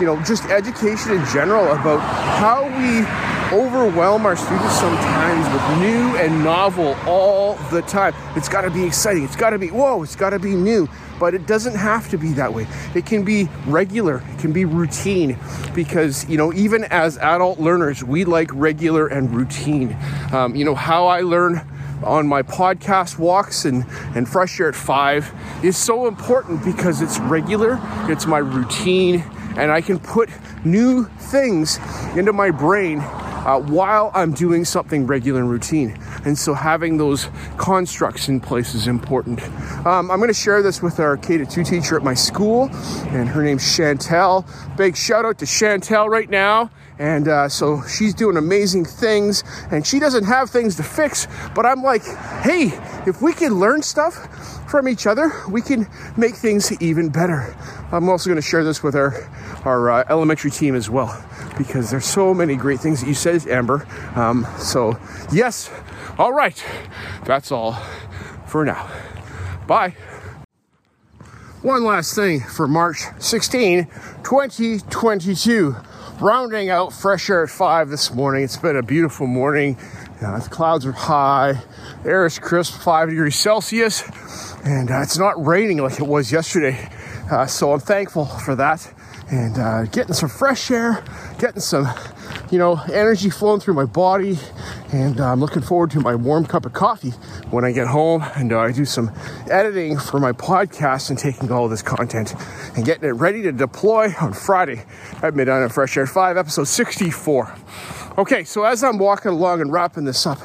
you 0.00 0.06
know, 0.06 0.22
just 0.22 0.44
education 0.46 1.12
in 1.12 1.24
general, 1.26 1.64
about 1.72 1.98
how 2.38 2.64
we 2.64 3.04
overwhelm 3.52 4.24
our 4.26 4.36
students 4.36 4.78
sometimes 4.78 5.44
with 5.52 5.80
new 5.80 6.16
and 6.18 6.44
novel 6.44 6.96
all 7.06 7.56
the 7.70 7.82
time. 7.82 8.14
It's 8.36 8.48
got 8.48 8.60
to 8.62 8.70
be 8.70 8.84
exciting. 8.84 9.24
It's 9.24 9.36
got 9.36 9.50
to 9.50 9.58
be, 9.58 9.68
whoa, 9.68 10.02
it's 10.02 10.14
got 10.14 10.30
to 10.30 10.38
be 10.38 10.54
new. 10.54 10.88
But 11.18 11.34
it 11.34 11.46
doesn't 11.46 11.74
have 11.74 12.08
to 12.10 12.16
be 12.16 12.32
that 12.34 12.54
way. 12.54 12.66
It 12.94 13.04
can 13.04 13.24
be 13.24 13.48
regular, 13.66 14.22
it 14.30 14.38
can 14.38 14.52
be 14.52 14.64
routine 14.64 15.36
because, 15.74 16.26
you 16.30 16.38
know, 16.38 16.52
even 16.54 16.84
as 16.84 17.18
adult 17.18 17.58
learners, 17.58 18.02
we 18.02 18.24
like 18.24 18.50
regular 18.54 19.06
and 19.08 19.34
routine. 19.34 19.96
Um, 20.32 20.54
you 20.54 20.64
know, 20.64 20.74
how 20.74 21.08
I 21.08 21.20
learn 21.20 21.60
on 22.02 22.26
my 22.26 22.42
podcast 22.42 23.18
walks 23.18 23.64
and, 23.64 23.84
and 24.14 24.28
fresh 24.28 24.58
air 24.60 24.68
at 24.68 24.74
five 24.74 25.32
is 25.62 25.76
so 25.76 26.06
important 26.06 26.64
because 26.64 27.02
it's 27.02 27.18
regular, 27.20 27.78
it's 28.08 28.26
my 28.26 28.38
routine, 28.38 29.24
and 29.56 29.70
I 29.70 29.80
can 29.80 29.98
put 29.98 30.28
new 30.64 31.04
things 31.04 31.78
into 32.16 32.32
my 32.32 32.50
brain 32.50 33.00
uh, 33.00 33.58
while 33.58 34.10
I'm 34.14 34.32
doing 34.32 34.64
something 34.64 35.06
regular 35.06 35.40
and 35.40 35.50
routine. 35.50 35.98
And 36.24 36.38
so 36.38 36.52
having 36.54 36.98
those 36.98 37.28
constructs 37.56 38.28
in 38.28 38.40
place 38.40 38.74
is 38.74 38.86
important. 38.86 39.42
Um, 39.86 40.10
I'm 40.10 40.18
going 40.18 40.28
to 40.28 40.34
share 40.34 40.62
this 40.62 40.82
with 40.82 41.00
our 41.00 41.16
K 41.16 41.38
to 41.38 41.46
2 41.46 41.64
teacher 41.64 41.96
at 41.96 42.02
my 42.02 42.14
school, 42.14 42.68
and 43.08 43.28
her 43.28 43.42
name's 43.42 43.62
Chantel. 43.62 44.46
Big 44.76 44.96
shout 44.96 45.24
out 45.24 45.38
to 45.38 45.46
Chantel 45.46 46.08
right 46.08 46.28
now. 46.28 46.70
And 47.00 47.28
uh, 47.28 47.48
so 47.48 47.82
she's 47.86 48.12
doing 48.12 48.36
amazing 48.36 48.84
things, 48.84 49.42
and 49.70 49.86
she 49.86 49.98
doesn't 49.98 50.24
have 50.24 50.50
things 50.50 50.76
to 50.76 50.82
fix. 50.82 51.26
But 51.54 51.64
I'm 51.64 51.82
like, 51.82 52.04
hey, 52.42 52.78
if 53.06 53.22
we 53.22 53.32
can 53.32 53.54
learn 53.54 53.80
stuff 53.80 54.70
from 54.70 54.86
each 54.86 55.06
other, 55.06 55.32
we 55.48 55.62
can 55.62 55.88
make 56.18 56.34
things 56.34 56.70
even 56.82 57.08
better. 57.08 57.56
I'm 57.90 58.10
also 58.10 58.28
going 58.28 58.36
to 58.36 58.46
share 58.46 58.64
this 58.64 58.82
with 58.82 58.94
our 58.94 59.14
our 59.64 59.90
uh, 59.90 60.04
elementary 60.10 60.50
team 60.50 60.74
as 60.74 60.90
well 60.90 61.24
because 61.56 61.90
there's 61.90 62.04
so 62.04 62.34
many 62.34 62.54
great 62.54 62.80
things 62.80 63.00
that 63.00 63.08
you 63.08 63.14
said, 63.14 63.46
Amber. 63.48 63.86
Um, 64.14 64.46
so 64.58 64.98
yes, 65.32 65.70
all 66.18 66.34
right, 66.34 66.62
that's 67.24 67.50
all 67.50 67.82
for 68.46 68.62
now. 68.66 68.90
Bye. 69.66 69.96
One 71.62 71.84
last 71.84 72.14
thing 72.14 72.40
for 72.40 72.68
March 72.68 72.98
16, 73.18 73.86
2022 74.22 75.76
rounding 76.20 76.68
out 76.68 76.92
fresh 76.92 77.30
air 77.30 77.44
at 77.44 77.50
5 77.50 77.88
this 77.88 78.12
morning. 78.12 78.44
It's 78.44 78.56
been 78.56 78.76
a 78.76 78.82
beautiful 78.82 79.26
morning. 79.26 79.76
Uh, 80.22 80.38
the 80.38 80.50
clouds 80.50 80.84
are 80.84 80.92
high, 80.92 81.62
air 82.04 82.26
is 82.26 82.38
crisp, 82.38 82.74
5 82.82 83.08
degrees 83.08 83.36
Celsius, 83.36 84.02
and 84.64 84.90
uh, 84.90 85.00
it's 85.00 85.16
not 85.16 85.42
raining 85.44 85.78
like 85.78 85.98
it 85.98 86.06
was 86.06 86.30
yesterday. 86.30 86.90
Uh, 87.30 87.46
so 87.46 87.72
I'm 87.72 87.80
thankful 87.80 88.26
for 88.26 88.54
that. 88.56 88.92
And 89.30 89.58
uh, 89.58 89.84
getting 89.84 90.12
some 90.12 90.28
fresh 90.28 90.70
air, 90.70 91.02
getting 91.38 91.60
some, 91.60 91.86
you 92.50 92.58
know, 92.58 92.80
energy 92.92 93.30
flowing 93.30 93.60
through 93.60 93.74
my 93.74 93.84
body. 93.84 94.38
And 94.92 95.20
uh, 95.20 95.32
I'm 95.32 95.40
looking 95.40 95.62
forward 95.62 95.90
to 95.92 96.00
my 96.00 96.14
warm 96.14 96.44
cup 96.44 96.66
of 96.66 96.72
coffee 96.72 97.10
when 97.50 97.64
I 97.64 97.72
get 97.72 97.86
home 97.86 98.24
and 98.36 98.52
uh, 98.52 98.60
I 98.60 98.72
do 98.72 98.84
some 98.84 99.12
editing 99.50 99.98
for 99.98 100.18
my 100.18 100.32
podcast 100.32 101.10
and 101.10 101.18
taking 101.18 101.52
all 101.52 101.68
this 101.68 101.82
content 101.82 102.34
and 102.76 102.84
getting 102.84 103.08
it 103.08 103.12
ready 103.12 103.42
to 103.42 103.52
deploy 103.52 104.12
on 104.20 104.32
Friday 104.32 104.84
at 105.22 105.34
Midnight 105.34 105.62
on 105.62 105.68
Fresh 105.68 105.96
Air 105.96 106.06
5, 106.06 106.36
episode 106.36 106.64
64. 106.64 107.54
Okay, 108.20 108.44
so 108.44 108.64
as 108.64 108.84
I'm 108.84 108.98
walking 108.98 109.30
along 109.30 109.62
and 109.62 109.72
wrapping 109.72 110.04
this 110.04 110.26
up, 110.26 110.38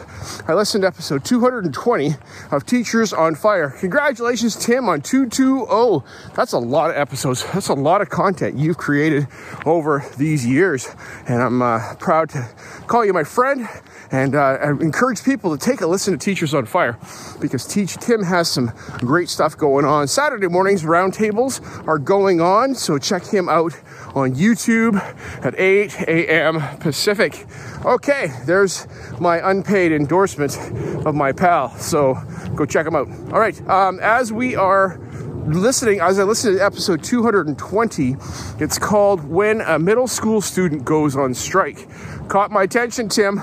I 0.47 0.53
listened 0.53 0.83
to 0.83 0.87
episode 0.87 1.25
220 1.25 2.15
of 2.49 2.65
Teachers 2.65 3.11
on 3.11 3.35
Fire. 3.35 3.71
Congratulations, 3.81 4.55
Tim, 4.55 4.87
on 4.87 5.01
220. 5.01 6.01
That's 6.35 6.53
a 6.53 6.57
lot 6.57 6.91
of 6.91 6.95
episodes. 6.95 7.43
That's 7.53 7.67
a 7.67 7.73
lot 7.73 8.01
of 8.01 8.09
content 8.09 8.57
you've 8.57 8.77
created 8.77 9.27
over 9.65 10.05
these 10.15 10.45
years. 10.45 10.87
And 11.27 11.43
I'm 11.43 11.61
uh, 11.61 11.95
proud 11.95 12.29
to 12.29 12.47
call 12.87 13.03
you 13.03 13.11
my 13.11 13.25
friend 13.25 13.67
and 14.11 14.35
uh, 14.35 14.39
I 14.39 14.69
encourage 14.69 15.23
people 15.23 15.57
to 15.57 15.63
take 15.63 15.81
a 15.81 15.87
listen 15.87 16.17
to 16.17 16.19
Teachers 16.19 16.53
on 16.53 16.65
Fire 16.65 16.97
because 17.39 17.65
Teach 17.65 17.97
Tim 17.97 18.23
has 18.23 18.49
some 18.49 18.71
great 18.99 19.29
stuff 19.29 19.57
going 19.57 19.85
on. 19.85 20.07
Saturday 20.07 20.47
mornings 20.47 20.83
roundtables 20.83 21.87
are 21.87 21.97
going 21.97 22.41
on, 22.41 22.75
so 22.75 22.97
check 22.97 23.25
him 23.25 23.49
out 23.49 23.73
on 24.13 24.33
YouTube 24.35 24.95
at 25.43 25.59
8 25.59 26.01
a.m. 26.07 26.61
Pacific. 26.79 27.45
Okay, 27.83 28.31
there's 28.45 28.87
my 29.19 29.49
unpaid 29.49 29.91
endorsement 29.91 30.57
of 31.05 31.15
my 31.15 31.31
pal, 31.31 31.69
so 31.77 32.15
go 32.55 32.65
check 32.65 32.87
him 32.87 32.95
out. 32.95 33.07
All 33.31 33.39
right, 33.39 33.59
um, 33.69 33.99
as 34.01 34.31
we 34.31 34.55
are 34.55 34.99
listening, 35.47 35.99
as 35.99 36.17
I 36.19 36.23
listened 36.23 36.57
to 36.57 36.63
episode 36.63 37.03
220, 37.03 38.15
it's 38.59 38.79
called 38.79 39.23
When 39.23 39.61
a 39.61 39.77
Middle 39.77 40.07
School 40.07 40.41
Student 40.41 40.85
Goes 40.85 41.15
on 41.15 41.33
Strike. 41.33 41.87
Caught 42.27 42.51
my 42.51 42.63
attention, 42.63 43.09
Tim. 43.09 43.41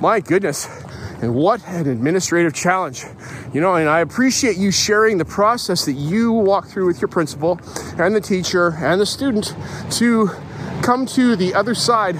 My 0.00 0.20
goodness. 0.20 0.68
And 1.22 1.34
what 1.34 1.66
an 1.66 1.88
administrative 1.88 2.52
challenge. 2.52 3.04
You 3.54 3.60
know, 3.60 3.74
and 3.74 3.88
I 3.88 4.00
appreciate 4.00 4.58
you 4.58 4.70
sharing 4.70 5.16
the 5.16 5.24
process 5.24 5.86
that 5.86 5.94
you 5.94 6.32
walk 6.32 6.68
through 6.68 6.86
with 6.86 7.00
your 7.00 7.08
principal 7.08 7.58
and 7.98 8.14
the 8.14 8.20
teacher 8.20 8.74
and 8.78 9.00
the 9.00 9.06
student 9.06 9.54
to 9.92 10.30
come 10.82 11.06
to 11.06 11.34
the 11.36 11.54
other 11.54 11.74
side 11.74 12.16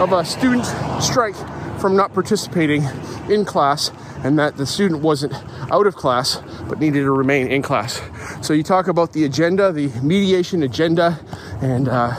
of 0.00 0.12
a 0.12 0.24
student 0.24 0.64
strike 1.02 1.36
from 1.78 1.94
not 1.94 2.14
participating 2.14 2.84
in 3.28 3.44
class 3.44 3.90
and 4.24 4.38
that 4.38 4.56
the 4.56 4.66
student 4.66 5.02
wasn't 5.02 5.34
out 5.70 5.86
of 5.86 5.94
class 5.94 6.40
but 6.68 6.78
needed 6.78 7.00
to 7.00 7.12
remain 7.12 7.48
in 7.48 7.60
class. 7.60 8.00
So 8.40 8.54
you 8.54 8.62
talk 8.62 8.88
about 8.88 9.12
the 9.12 9.24
agenda, 9.24 9.72
the 9.72 9.88
mediation 10.00 10.62
agenda, 10.62 11.20
and 11.60 11.88
uh, 11.88 12.16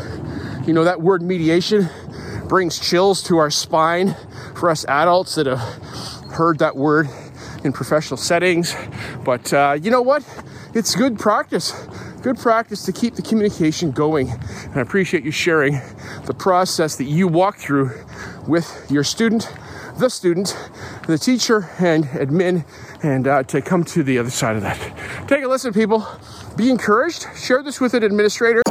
you 0.66 0.74
know 0.74 0.84
that 0.84 1.02
word 1.02 1.22
mediation 1.22 1.90
brings 2.54 2.78
chills 2.78 3.24
to 3.24 3.40
our 3.40 3.50
spine 3.50 4.16
for 4.54 4.70
us 4.70 4.86
adults 4.86 5.34
that 5.34 5.48
have 5.48 5.58
heard 6.34 6.60
that 6.60 6.76
word 6.76 7.10
in 7.64 7.74
professional 7.74 8.16
settings. 8.16 8.76
But 9.26 9.52
uh, 9.52 9.80
you 9.82 9.90
know 9.90 10.04
what? 10.04 10.24
It's 10.76 10.94
good 10.94 11.18
practice 11.18 11.74
good 12.22 12.38
practice 12.38 12.86
to 12.86 12.92
keep 12.92 13.16
the 13.16 13.24
communication 13.24 13.90
going. 13.90 14.30
And 14.30 14.76
I 14.76 14.82
appreciate 14.82 15.24
you 15.24 15.32
sharing 15.32 15.82
the 16.26 16.34
process 16.34 16.96
that 16.98 17.06
you 17.06 17.28
walk 17.28 17.58
through 17.58 17.92
with 18.48 18.86
your 18.90 19.04
student, 19.04 19.52
the 19.98 20.10
student, 20.10 20.56
the 21.08 21.18
teacher, 21.18 21.70
and 21.80 22.06
admin, 22.06 22.66
and 23.02 23.28
uh, 23.28 23.44
to 23.44 23.62
come 23.64 23.84
to 23.86 24.04
the 24.04 24.20
other 24.20 24.30
side 24.30 24.56
of 24.56 24.62
that. 24.62 24.80
Take 25.28 25.44
a 25.44 25.48
listen, 25.48 25.74
people. 25.74 26.08
Be 26.56 26.70
encouraged. 26.70 27.26
Share 27.36 27.64
this 27.64 27.82
with 27.82 27.96
an 27.96 28.04
administrator. 28.04 28.62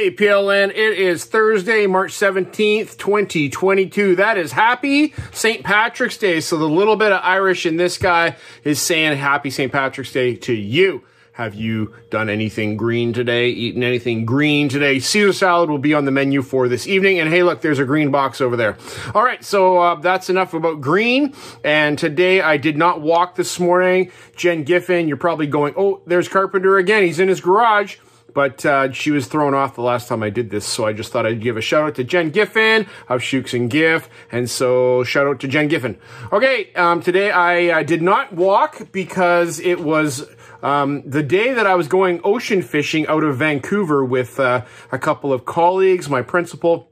Hey, 0.00 0.10
PLN, 0.10 0.70
it 0.70 0.98
is 0.98 1.26
Thursday, 1.26 1.86
March 1.86 2.12
17th, 2.12 2.96
2022. 2.96 4.16
That 4.16 4.38
is 4.38 4.50
happy 4.50 5.12
St. 5.30 5.62
Patrick's 5.62 6.16
Day. 6.16 6.40
So 6.40 6.56
the 6.56 6.64
little 6.64 6.96
bit 6.96 7.12
of 7.12 7.20
Irish 7.22 7.66
in 7.66 7.76
this 7.76 7.98
guy 7.98 8.36
is 8.64 8.80
saying 8.80 9.18
happy 9.18 9.50
St. 9.50 9.70
Patrick's 9.70 10.10
Day 10.10 10.36
to 10.36 10.54
you. 10.54 11.04
Have 11.32 11.54
you 11.54 11.94
done 12.08 12.30
anything 12.30 12.78
green 12.78 13.12
today? 13.12 13.50
Eaten 13.50 13.82
anything 13.82 14.24
green 14.24 14.70
today? 14.70 15.00
Caesar 15.00 15.34
salad 15.34 15.68
will 15.68 15.76
be 15.76 15.92
on 15.92 16.06
the 16.06 16.10
menu 16.10 16.40
for 16.40 16.66
this 16.66 16.86
evening. 16.86 17.20
And 17.20 17.28
hey, 17.28 17.42
look, 17.42 17.60
there's 17.60 17.78
a 17.78 17.84
green 17.84 18.10
box 18.10 18.40
over 18.40 18.56
there. 18.56 18.78
All 19.14 19.22
right, 19.22 19.44
so 19.44 19.78
uh, 19.82 19.94
that's 19.96 20.30
enough 20.30 20.54
about 20.54 20.80
green. 20.80 21.34
And 21.62 21.98
today 21.98 22.40
I 22.40 22.56
did 22.56 22.78
not 22.78 23.02
walk 23.02 23.34
this 23.34 23.60
morning. 23.60 24.10
Jen 24.34 24.64
Giffen, 24.64 25.08
you're 25.08 25.18
probably 25.18 25.46
going, 25.46 25.74
oh, 25.76 26.00
there's 26.06 26.26
Carpenter 26.26 26.78
again. 26.78 27.02
He's 27.02 27.20
in 27.20 27.28
his 27.28 27.42
garage. 27.42 27.98
But 28.32 28.64
uh, 28.64 28.92
she 28.92 29.10
was 29.10 29.26
thrown 29.26 29.54
off 29.54 29.74
the 29.74 29.82
last 29.82 30.08
time 30.08 30.22
I 30.22 30.30
did 30.30 30.50
this, 30.50 30.66
so 30.66 30.86
I 30.86 30.92
just 30.92 31.12
thought 31.12 31.26
I'd 31.26 31.40
give 31.40 31.56
a 31.56 31.60
shout 31.60 31.84
out 31.84 31.94
to 31.96 32.04
Jen 32.04 32.30
Giffen 32.30 32.86
of 33.08 33.22
Shukes 33.22 33.54
and 33.54 33.70
Giff, 33.70 34.08
and 34.30 34.48
so 34.48 35.04
shout 35.04 35.26
out 35.26 35.40
to 35.40 35.48
Jen 35.48 35.68
Giffen. 35.68 35.98
Okay, 36.32 36.72
um, 36.74 37.02
today 37.02 37.30
I 37.30 37.80
uh, 37.80 37.82
did 37.82 38.02
not 38.02 38.32
walk 38.32 38.92
because 38.92 39.60
it 39.60 39.80
was 39.80 40.28
um, 40.62 41.02
the 41.08 41.22
day 41.22 41.52
that 41.54 41.66
I 41.66 41.74
was 41.74 41.88
going 41.88 42.20
ocean 42.24 42.62
fishing 42.62 43.06
out 43.06 43.24
of 43.24 43.36
Vancouver 43.36 44.04
with 44.04 44.38
uh, 44.38 44.64
a 44.92 44.98
couple 44.98 45.32
of 45.32 45.44
colleagues, 45.44 46.08
my 46.08 46.22
principal 46.22 46.89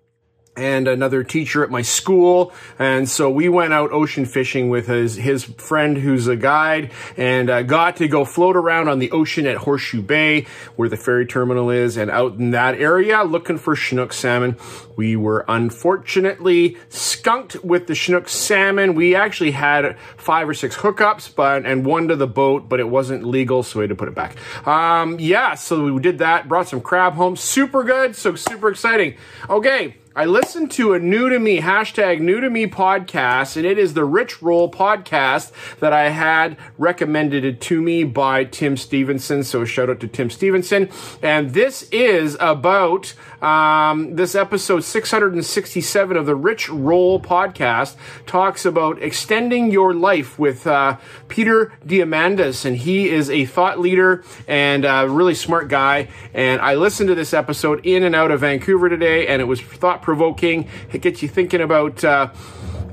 and 0.59 0.89
another 0.89 1.23
teacher 1.23 1.63
at 1.63 1.71
my 1.71 1.83
school. 1.83 2.53
And 2.79 3.09
so 3.09 3.31
we 3.31 3.49
went 3.49 3.73
out 3.73 3.93
ocean 3.93 4.27
fishing 4.27 4.69
with 4.69 4.89
his, 4.89 5.15
his 5.15 5.45
friend 5.45 5.97
who's 5.97 6.27
a 6.27 6.37
guide 6.37 6.91
and 7.17 7.49
uh, 7.49 7.63
got 7.63 7.97
to 7.97 8.09
go 8.09 8.25
float 8.25 8.57
around 8.57 8.89
on 8.89 8.99
the 8.99 9.11
ocean 9.13 9.47
at 9.47 9.59
Horseshoe 9.59 10.03
Bay 10.03 10.47
where 10.77 10.89
the 10.89 10.97
ferry 10.97 11.27
terminal 11.27 11.71
is 11.71 11.97
and 11.97 12.11
out 12.11 12.35
in 12.35 12.51
that 12.51 12.75
area 12.75 13.23
looking 13.23 13.57
for 13.59 13.77
Chinook 13.77 14.13
salmon. 14.13 14.57
We 14.97 15.15
were 15.15 15.45
unfortunately 15.47 16.77
skunked 16.89 17.63
with 17.65 17.87
the 17.87 17.95
Chinook 17.95 18.29
salmon. 18.29 18.95
We 18.95 19.15
actually 19.15 19.53
had 19.53 19.97
five 20.17 20.49
or 20.49 20.55
six 20.55 20.77
hookups 20.77 21.35
but 21.35 21.65
and 21.65 21.87
one 21.87 22.09
to 22.09 22.17
the 22.17 22.27
boat, 22.27 22.69
but 22.69 22.81
it 22.81 22.89
wasn't 22.89 23.25
legal, 23.25 23.63
so 23.63 23.79
we 23.79 23.85
had 23.85 23.91
to 23.91 23.95
put 23.95 24.09
it 24.09 24.15
back. 24.15 24.37
Um, 24.67 25.21
yeah, 25.21 25.55
so 25.55 25.93
we 25.93 26.01
did 26.01 26.19
that, 26.19 26.49
brought 26.49 26.69
some 26.69 26.81
crab 26.81 27.15
home. 27.15 27.37
Super 27.37 27.85
good, 27.85 28.17
so 28.17 28.35
super 28.35 28.69
exciting. 28.69 29.17
Okay, 29.49 29.97
I 30.19 30.25
listened 30.25 30.73
to 30.73 30.95
a 30.95 30.99
new 30.99 31.29
to 31.29 31.39
me, 31.39 31.61
hashtag 31.61 32.19
new 32.19 32.41
to 32.41 32.51
me 32.51 32.67
podcast, 32.67 33.57
and 33.57 33.65
it 33.65 33.79
is 33.79 33.95
the 33.95 34.05
Rich 34.05 34.43
Roll 34.43 34.69
podcast 34.69 35.53
that 35.79 35.93
I 35.93 36.09
had 36.09 36.57
recommended 36.77 37.61
to 37.61 37.81
me 37.81 38.03
by 38.03 38.43
Tim 38.43 38.77
Stevenson. 38.77 39.45
So 39.45 39.65
shout 39.65 39.89
out 39.89 40.01
to 40.01 40.09
Tim 40.09 40.29
Stevenson. 40.29 40.89
And 41.23 41.51
this 41.51 41.89
is 41.93 42.37
about, 42.41 43.15
um, 43.41 44.17
this 44.17 44.35
episode 44.35 44.83
667 44.83 46.17
of 46.17 46.27
the 46.27 46.35
Rich 46.35 46.69
Roll 46.69 47.21
podcast 47.21 47.95
talks 48.27 48.65
about 48.65 49.01
extending 49.01 49.71
your 49.71 49.95
life 49.95 50.37
with, 50.37 50.67
uh, 50.67 50.97
Peter 51.29 51.73
Diamandis. 51.87 52.65
And 52.65 52.77
he 52.77 53.09
is 53.09 53.31
a 53.31 53.45
thought 53.45 53.79
leader 53.79 54.25
and 54.49 54.85
a 54.85 55.09
really 55.09 55.37
smart 55.37 55.69
guy. 55.69 56.09
And 56.35 56.61
I 56.61 56.75
listened 56.75 57.07
to 57.07 57.15
this 57.15 57.33
episode 57.33 57.87
in 57.87 58.03
and 58.03 58.17
out 58.17 58.33
of 58.33 58.41
Vancouver 58.41 58.89
today, 58.89 59.29
and 59.29 59.41
it 59.41 59.45
was 59.45 59.61
thought 59.61 60.03
provoking. 60.09 60.67
It 60.91 61.03
gets 61.03 61.21
you 61.21 61.29
thinking 61.29 61.61
about 61.61 62.03
uh, 62.03 62.31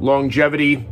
longevity, 0.01 0.85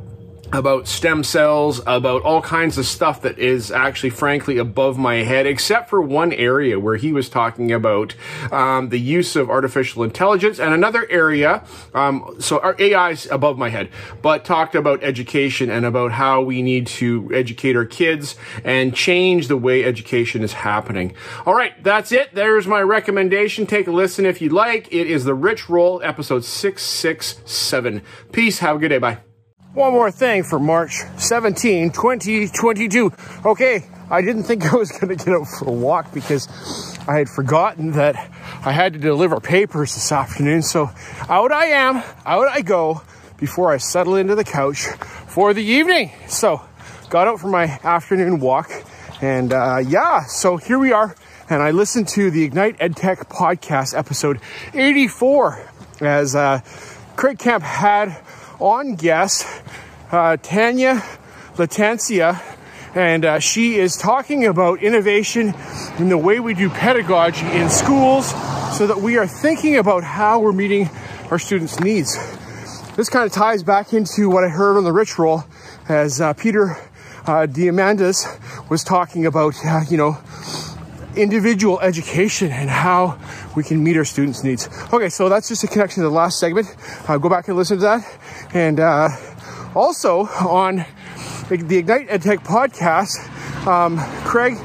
about 0.54 0.88
stem 0.88 1.24
cells, 1.24 1.82
about 1.88 2.22
all 2.22 2.42
kinds 2.42 2.78
of 2.78 2.86
stuff 2.86 3.22
that 3.22 3.40
is 3.40 3.72
actually, 3.72 4.12
frankly, 4.12 4.58
above 4.58 4.98
my 4.98 5.16
head, 5.16 5.46
except 5.46 5.90
for 5.90 6.02
one 6.02 6.32
area 6.32 6.80
where 6.80 6.96
he 6.96 7.12
was 7.12 7.28
talking 7.28 7.72
about 7.72 8.16
um, 8.52 8.90
the 8.90 9.00
use 9.00 9.36
of 9.36 9.50
artificial 9.50 10.04
intelligence, 10.04 10.60
and 10.60 10.74
another 10.74 11.08
area, 11.10 11.64
um, 11.94 12.36
so 12.40 12.60
our 12.60 12.76
AI 12.80 13.10
is 13.10 13.26
above 13.32 13.58
my 13.58 13.70
head, 13.70 13.90
but 14.22 14.46
talked 14.46 14.76
about 14.76 15.04
education 15.04 15.70
and 15.70 15.86
about 15.86 16.12
how 16.12 16.42
we 16.42 16.62
need 16.62 16.86
to 16.86 17.30
educate 17.34 17.76
our 17.76 17.86
kids 17.86 18.36
and 18.64 18.96
change 18.96 19.48
the 19.48 19.58
way 19.58 19.84
education 19.84 20.44
is 20.44 20.54
happening. 20.54 21.14
All 21.46 21.56
right, 21.56 21.84
that's 21.84 22.12
it. 22.12 22.34
There's 22.34 22.68
my 22.68 22.82
recommendation. 22.82 23.66
Take 23.66 23.88
a 23.88 23.92
listen 23.92 24.26
if 24.26 24.42
you'd 24.42 24.54
like. 24.54 24.88
It 24.94 25.08
is 25.08 25.26
the 25.26 25.34
Rich 25.34 25.70
Roll, 25.70 26.02
episode 26.04 26.46
667. 26.46 28.02
Peace. 28.32 28.60
Have 28.60 28.76
a 28.76 28.80
good 28.80 28.90
day. 28.90 29.00
Bye. 29.00 29.33
One 29.74 29.92
more 29.92 30.12
thing 30.12 30.44
for 30.44 30.60
March 30.60 31.02
17, 31.18 31.90
2022. 31.90 33.12
Okay, 33.44 33.84
I 34.08 34.22
didn't 34.22 34.44
think 34.44 34.64
I 34.72 34.76
was 34.76 34.92
going 34.92 35.18
to 35.18 35.26
get 35.26 35.34
out 35.34 35.48
for 35.48 35.68
a 35.68 35.72
walk 35.72 36.14
because 36.14 36.48
I 37.08 37.18
had 37.18 37.28
forgotten 37.28 37.94
that 37.94 38.16
I 38.64 38.72
had 38.72 38.94
to 38.94 39.00
deliver 39.00 39.40
papers 39.40 39.96
this 39.96 40.12
afternoon. 40.12 40.62
So 40.62 40.92
out 41.28 41.52
I 41.52 41.66
am, 41.66 42.04
out 42.24 42.48
I 42.50 42.62
go 42.62 43.02
before 43.38 43.74
I 43.74 43.78
settle 43.78 44.16
into 44.16 44.36
the 44.36 44.44
couch 44.44 44.86
for 45.26 45.56
the 45.56 45.64
evening. 45.64 46.12
So 46.28 46.62
got 47.10 47.28
out 47.28 47.40
for 47.40 47.48
my 47.48 47.64
afternoon 47.84 48.40
walk 48.40 48.70
and 49.24 49.54
uh, 49.54 49.80
yeah, 49.84 50.26
so 50.26 50.58
here 50.58 50.78
we 50.78 50.92
are. 50.92 51.16
And 51.50 51.64
I 51.64 51.72
listened 51.72 52.10
to 52.10 52.30
the 52.30 52.44
Ignite 52.44 52.78
EdTech 52.78 53.28
podcast 53.28 53.98
episode 53.98 54.40
84 54.76 55.72
as 56.00 56.36
uh, 56.36 56.60
Craig 57.16 57.40
Camp 57.40 57.64
had 57.64 58.16
on 58.64 58.96
guest 58.96 59.46
uh, 60.10 60.38
Tanya 60.38 61.04
Latencia, 61.56 62.42
and 62.96 63.26
uh, 63.26 63.40
she 63.40 63.76
is 63.76 63.98
talking 63.98 64.46
about 64.46 64.82
innovation 64.82 65.54
in 65.98 66.08
the 66.08 66.18
way 66.18 66.40
we 66.40 66.54
do 66.54 66.70
pedagogy 66.70 67.46
in 67.46 67.70
schools 67.70 68.30
so 68.78 68.88
that 68.88 68.98
we 68.98 69.18
are 69.18 69.28
thinking 69.28 69.76
about 69.76 70.06
how 70.06 70.40
we're 70.40 70.54
meeting 70.54 70.90
our 71.30 71.38
students' 71.38 71.82
needs. 71.82 72.16
This 72.96 73.10
kind 73.10 73.26
of 73.26 73.34
ties 73.34 73.64
back 73.64 73.92
into 73.92 74.30
what 74.30 74.46
I 74.46 74.48
heard 74.48 74.78
on 74.78 74.86
the 74.86 74.94
Roll 75.18 75.44
as 75.90 76.22
uh, 76.22 76.32
Peter 76.32 76.78
uh, 77.26 77.46
Diamandis 77.46 78.70
was 78.70 78.84
talking 78.84 79.26
about, 79.26 79.56
uh, 79.66 79.82
you 79.90 79.98
know, 79.98 80.18
individual 81.18 81.80
education 81.82 82.52
and 82.52 82.70
how 82.70 83.20
we 83.56 83.64
can 83.64 83.84
meet 83.84 83.98
our 83.98 84.06
students' 84.06 84.44
needs. 84.44 84.70
Okay, 84.94 85.10
so 85.10 85.28
that's 85.30 85.50
just 85.50 85.64
a 85.64 85.68
connection 85.68 86.02
to 86.02 86.10
the 86.10 86.16
last 86.16 86.40
segment. 86.40 86.68
Uh, 87.08 87.18
go 87.18 87.30
back 87.30 87.48
and 87.48 87.58
listen 87.58 87.78
to 87.78 87.84
that. 87.84 88.18
And 88.54 88.80
uh, 88.80 89.10
also 89.74 90.28
on 90.28 90.86
the 91.50 91.78
Ignite 91.78 92.08
EdTech 92.10 92.46
podcast, 92.46 93.18
um, 93.66 93.98
Craig 94.26 94.58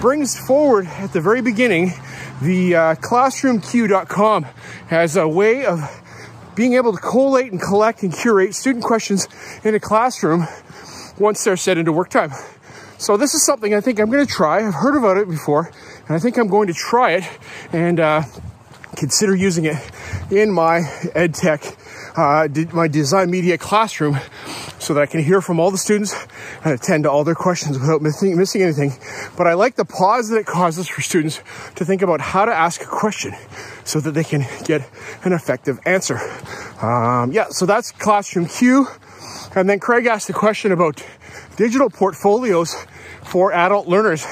brings 0.00 0.38
forward 0.38 0.86
at 0.86 1.12
the 1.12 1.20
very 1.20 1.42
beginning 1.42 1.92
the 2.40 2.74
uh, 2.74 2.94
classroomq.com 2.96 4.46
as 4.90 5.16
a 5.16 5.26
way 5.26 5.64
of 5.64 5.80
being 6.54 6.74
able 6.74 6.92
to 6.92 6.98
collate 6.98 7.50
and 7.50 7.60
collect 7.60 8.02
and 8.02 8.12
curate 8.12 8.54
student 8.54 8.84
questions 8.84 9.26
in 9.64 9.74
a 9.74 9.80
classroom 9.80 10.46
once 11.18 11.42
they're 11.44 11.56
set 11.56 11.78
into 11.78 11.92
work 11.92 12.10
time. 12.10 12.30
So 12.98 13.16
this 13.16 13.34
is 13.34 13.44
something 13.44 13.74
I 13.74 13.80
think 13.80 13.98
I'm 13.98 14.10
going 14.10 14.24
to 14.24 14.32
try. 14.32 14.64
I've 14.64 14.74
heard 14.74 14.96
about 14.96 15.16
it 15.16 15.28
before, 15.28 15.70
and 16.06 16.16
I 16.16 16.20
think 16.20 16.36
I'm 16.36 16.48
going 16.48 16.68
to 16.68 16.74
try 16.74 17.12
it 17.12 17.24
and 17.72 17.98
uh, 17.98 18.22
consider 18.96 19.34
using 19.34 19.64
it 19.64 19.76
in 20.30 20.52
my 20.52 20.80
EdTech, 21.14 21.76
uh, 22.16 22.48
my 22.72 22.88
design 22.88 23.30
media 23.30 23.56
classroom, 23.58 24.18
so 24.78 24.94
that 24.94 25.02
I 25.02 25.06
can 25.06 25.22
hear 25.22 25.40
from 25.40 25.60
all 25.60 25.70
the 25.70 25.78
students 25.78 26.14
and 26.64 26.74
attend 26.74 27.04
to 27.04 27.10
all 27.10 27.24
their 27.24 27.34
questions 27.34 27.78
without 27.78 28.02
missing, 28.02 28.36
missing 28.36 28.62
anything. 28.62 28.92
But 29.36 29.46
I 29.46 29.54
like 29.54 29.76
the 29.76 29.84
pause 29.84 30.28
that 30.28 30.38
it 30.38 30.46
causes 30.46 30.88
for 30.88 31.00
students 31.00 31.40
to 31.76 31.84
think 31.84 32.02
about 32.02 32.20
how 32.20 32.44
to 32.44 32.52
ask 32.52 32.82
a 32.82 32.86
question 32.86 33.34
so 33.84 34.00
that 34.00 34.12
they 34.12 34.24
can 34.24 34.44
get 34.64 34.88
an 35.24 35.32
effective 35.32 35.78
answer. 35.86 36.18
Um, 36.82 37.32
yeah, 37.32 37.46
so 37.50 37.66
that's 37.66 37.92
Classroom 37.92 38.46
Q. 38.46 38.88
And 39.54 39.68
then 39.68 39.80
Craig 39.80 40.06
asked 40.06 40.26
the 40.26 40.32
question 40.32 40.72
about 40.72 41.04
digital 41.56 41.90
portfolios 41.90 42.74
for 43.22 43.52
adult 43.52 43.86
learners 43.86 44.26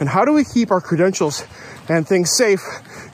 and 0.00 0.08
how 0.08 0.24
do 0.24 0.32
we 0.32 0.44
keep 0.44 0.70
our 0.70 0.80
credentials 0.80 1.44
and 1.88 2.06
things 2.06 2.34
safe 2.36 2.62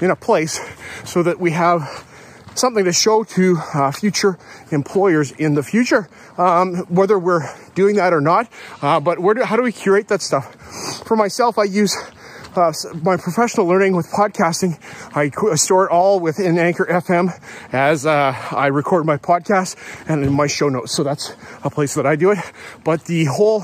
in 0.00 0.10
a 0.10 0.16
place 0.16 0.60
so 1.04 1.22
that 1.22 1.38
we 1.38 1.50
have 1.50 2.06
something 2.54 2.84
to 2.84 2.92
show 2.92 3.24
to 3.24 3.58
uh, 3.74 3.90
future 3.90 4.38
employers 4.70 5.32
in 5.32 5.54
the 5.54 5.62
future, 5.62 6.08
um, 6.38 6.86
whether 6.88 7.18
we're 7.18 7.48
doing 7.74 7.96
that 7.96 8.12
or 8.12 8.20
not. 8.20 8.48
Uh, 8.82 9.00
but 9.00 9.16
do, 9.16 9.42
how 9.42 9.56
do 9.56 9.62
we 9.62 9.72
curate 9.72 10.08
that 10.08 10.22
stuff? 10.22 10.54
For 11.06 11.16
myself, 11.16 11.58
I 11.58 11.64
use 11.64 11.96
uh, 12.56 12.72
my 13.02 13.16
professional 13.16 13.66
learning 13.66 13.94
with 13.94 14.08
podcasting, 14.08 14.78
I, 15.14 15.30
I 15.50 15.54
store 15.54 15.86
it 15.86 15.90
all 15.90 16.20
within 16.20 16.58
Anchor 16.58 16.84
FM 16.84 17.32
as 17.72 18.06
uh, 18.06 18.34
I 18.50 18.66
record 18.68 19.06
my 19.06 19.16
podcast 19.16 19.76
and 20.08 20.24
in 20.24 20.32
my 20.32 20.46
show 20.46 20.68
notes. 20.68 20.92
So 20.92 21.02
that's 21.04 21.34
a 21.62 21.70
place 21.70 21.94
that 21.94 22.06
I 22.06 22.16
do 22.16 22.32
it. 22.32 22.38
But 22.84 23.04
the 23.04 23.26
whole 23.26 23.60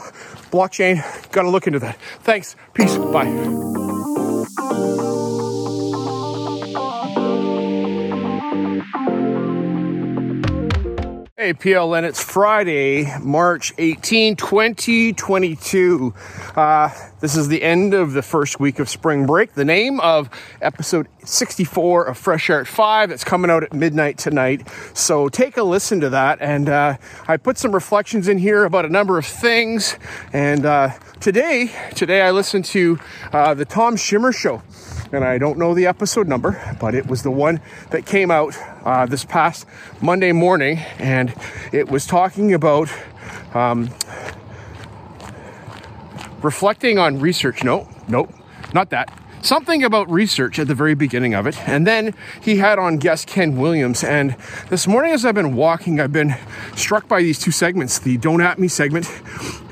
blockchain, 0.51 1.03
got 1.33 1.42
to 1.42 1.51
look 1.51 1.66
into 1.66 1.81
that. 1.81 1.99
Thanks. 2.22 2.57
Peace. 2.75 2.96
Bye. 2.96 3.27
Hey, 11.38 11.53
PLN, 11.53 12.05
it's 12.05 12.25
Friday, 12.25 13.14
March 13.20 13.75
18, 13.77 14.37
2022. 14.37 16.14
Uh, 16.57 16.88
this 17.20 17.37
is 17.37 17.49
the 17.49 17.62
end 17.62 17.92
of 17.92 18.14
the 18.14 18.22
first 18.22 18.59
week 18.59 18.79
of 18.79 18.88
spring 18.88 19.27
break. 19.27 19.53
The 19.53 19.62
name 19.62 20.01
of 20.01 20.31
episode 20.62 21.09
64 21.25 22.07
of 22.07 22.16
Fresh 22.16 22.49
Air 22.49 22.62
at 22.62 22.66
5 22.66 23.11
that's 23.11 23.22
coming 23.22 23.51
out 23.51 23.62
at 23.62 23.75
midnight 23.75 24.16
tonight. 24.16 24.66
So 24.94 25.29
take 25.29 25.59
a 25.59 25.62
listen 25.62 26.01
to 26.01 26.09
that. 26.09 26.40
And 26.40 26.70
uh, 26.70 26.96
I 27.29 27.37
put 27.37 27.59
some 27.59 27.72
reflections 27.72 28.29
in 28.29 28.38
here 28.38 28.64
about 28.64 28.87
a 28.87 28.88
number 28.88 29.18
of 29.18 29.27
things. 29.27 29.99
And 30.33 30.64
uh, 30.64 30.92
today, 31.20 31.70
today 31.94 32.22
I 32.22 32.31
listened 32.31 32.64
to 32.64 32.99
uh, 33.31 33.53
the 33.53 33.66
Tom 33.66 33.96
Schimmer 33.96 34.33
show 34.33 34.62
and 35.12 35.25
I 35.25 35.38
don't 35.38 35.59
know 35.59 35.75
the 35.75 35.87
episode 35.87 36.29
number, 36.29 36.77
but 36.81 36.95
it 36.95 37.07
was 37.07 37.23
the 37.23 37.31
one 37.31 37.61
that 37.90 38.07
came 38.07 38.31
out 38.31 38.57
uh, 38.85 39.07
this 39.07 39.25
past 39.25 39.66
Monday 40.01 40.33
morning, 40.33 40.79
and 40.99 41.35
it 41.73 41.88
was 41.88 42.07
talking 42.07 42.55
about 42.55 42.88
um, 43.55 43.90
reflecting 46.42 46.99
on 46.99 47.21
research. 47.21 47.64
No, 47.64 47.88
nope, 48.09 48.33
not 48.75 48.90
that 48.90 49.25
something 49.46 49.85
about 49.85 50.11
research 50.11 50.59
at 50.59 50.66
the 50.66 50.74
very 50.74 50.94
beginning 50.94 51.35
of 51.35 51.46
it. 51.46 51.56
And 51.68 51.87
then 51.87 52.14
he 52.40 52.56
had 52.56 52.78
on 52.78 52.96
guest 52.98 53.28
Ken 53.28 53.56
Williams. 53.56 54.02
And 54.02 54.37
this 54.68 54.87
morning, 54.87 55.12
as 55.12 55.24
I've 55.24 55.35
been 55.35 55.54
walking, 55.54 56.00
I've 56.00 56.12
been 56.12 56.35
struck 56.74 57.06
by 57.06 57.22
these 57.22 57.38
two 57.38 57.52
segments 57.52 58.00
the 58.00 58.16
Don't 58.16 58.40
At 58.40 58.59
Me 58.59 58.68
segment, 58.68 59.09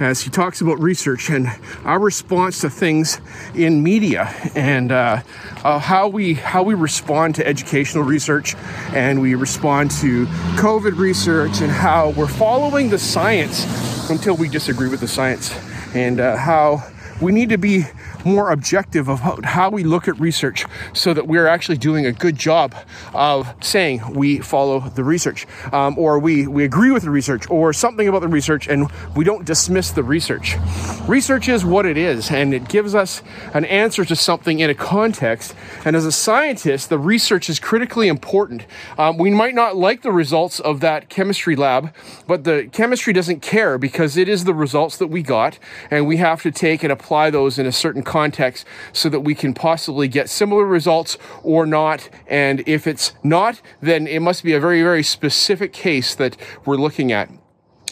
as 0.01 0.23
he 0.23 0.31
talks 0.31 0.61
about 0.61 0.79
research 0.81 1.29
and 1.29 1.49
our 1.85 1.99
response 1.99 2.61
to 2.61 2.71
things 2.71 3.21
in 3.55 3.83
media 3.83 4.33
and 4.55 4.93
uh, 4.93 5.23
uh, 5.65 5.79
how, 5.79 6.09
we, 6.09 6.35
how 6.35 6.63
we 6.63 6.75
respond 6.75 7.35
to 7.35 7.47
educational 7.47 8.05
research 8.05 8.55
and 8.93 9.21
we 9.21 9.35
respond 9.35 9.91
to 9.91 10.27
COVID 10.57 10.97
research 10.97 11.61
and 11.61 11.71
how 11.71 12.11
we're 12.11 12.29
following 12.29 12.91
the 12.91 12.99
science 12.99 13.65
until 14.09 14.37
we 14.37 14.49
disagree 14.49 14.89
with 14.89 15.01
the 15.01 15.09
science 15.09 15.53
and 15.95 16.21
uh, 16.21 16.37
how 16.37 16.83
we 17.21 17.33
need 17.33 17.49
to 17.49 17.59
be 17.59 17.85
more 18.25 18.51
objective 18.51 19.09
about 19.09 19.45
how 19.45 19.71
we 19.71 19.85
look 19.85 20.09
at 20.09 20.19
research 20.19 20.65
so 20.93 21.15
that 21.15 21.27
we're 21.27 21.47
actually 21.47 21.77
doing 21.77 22.07
a 22.07 22.13
good 22.13 22.37
job 22.37 22.75
of 23.13 23.53
saying 23.61 24.15
we 24.15 24.39
follow 24.39 24.81
the 24.81 25.05
research 25.05 25.47
um, 25.73 25.99
or 25.99 26.19
we, 26.19 26.47
we 26.47 26.65
agree 26.65 26.91
with 26.91 27.03
the 27.03 27.11
research 27.11 27.49
or 27.51 27.73
something 27.73 28.09
about 28.09 28.21
the 28.21 28.29
research 28.29 28.69
and 28.69 28.91
we 29.15 29.25
don't 29.25 29.45
dismiss 29.45 29.91
the 29.91 30.03
research. 30.03 30.57
Research 31.07 31.49
is 31.49 31.65
what 31.65 31.87
it 31.87 31.97
is 31.97 32.31
and 32.31 32.55
it 32.55 32.69
gives 32.69 32.95
us 32.95 33.23
an 33.53 33.65
answer 33.67 34.05
to 34.05 34.17
something 34.17 34.61
in 34.61 34.71
a 34.71 34.75
context. 34.75 35.55
And 35.85 35.95
as 35.95 36.07
a 36.07 36.13
scientist, 36.13 36.89
the 36.89 36.99
research 36.99 37.51
is 37.51 37.59
critically 37.59 38.09
important. 38.09 38.67
Um, 38.99 39.19
we 39.19 39.31
might 39.31 39.55
not 39.55 39.77
like 39.77 40.03
the 40.03 40.13
results 40.13 40.61
of 40.61 40.81
that 40.81 41.09
chemistry 41.09 41.57
lab, 41.57 41.95
but 42.27 42.45
the 42.45 42.69
chemistry 42.73 43.13
doesn't 43.13 43.43
care 43.43 43.79
because 43.79 44.17
it 44.17 44.29
is 44.29 44.45
the 44.45 44.55
results 44.55 44.97
that 44.99 45.09
we 45.09 45.23
got 45.23 45.59
and 45.91 46.07
we 46.07 46.17
have 46.17 46.43
to 46.43 46.51
take 46.51 46.83
and 46.83 46.93
apply 46.93 47.31
those 47.31 47.59
in 47.59 47.67
a 47.67 47.73
certain 47.73 48.03
context 48.03 48.14
so 48.93 49.09
that 49.09 49.21
we 49.21 49.35
can 49.35 49.55
possibly 49.55 50.09
get 50.09 50.31
similar 50.31 50.65
results 50.65 51.19
or 51.43 51.67
not. 51.67 52.09
And 52.27 52.63
if 52.67 52.87
it's 52.87 53.13
not, 53.23 53.61
then 53.81 54.07
it 54.07 54.21
must 54.21 54.45
be 54.45 54.53
a 54.53 54.61
very, 54.61 54.83
very 54.83 55.03
specific 55.03 55.73
case 55.73 56.15
that 56.15 56.37
we're 56.65 56.77
looking 56.77 57.13
at. 57.13 57.29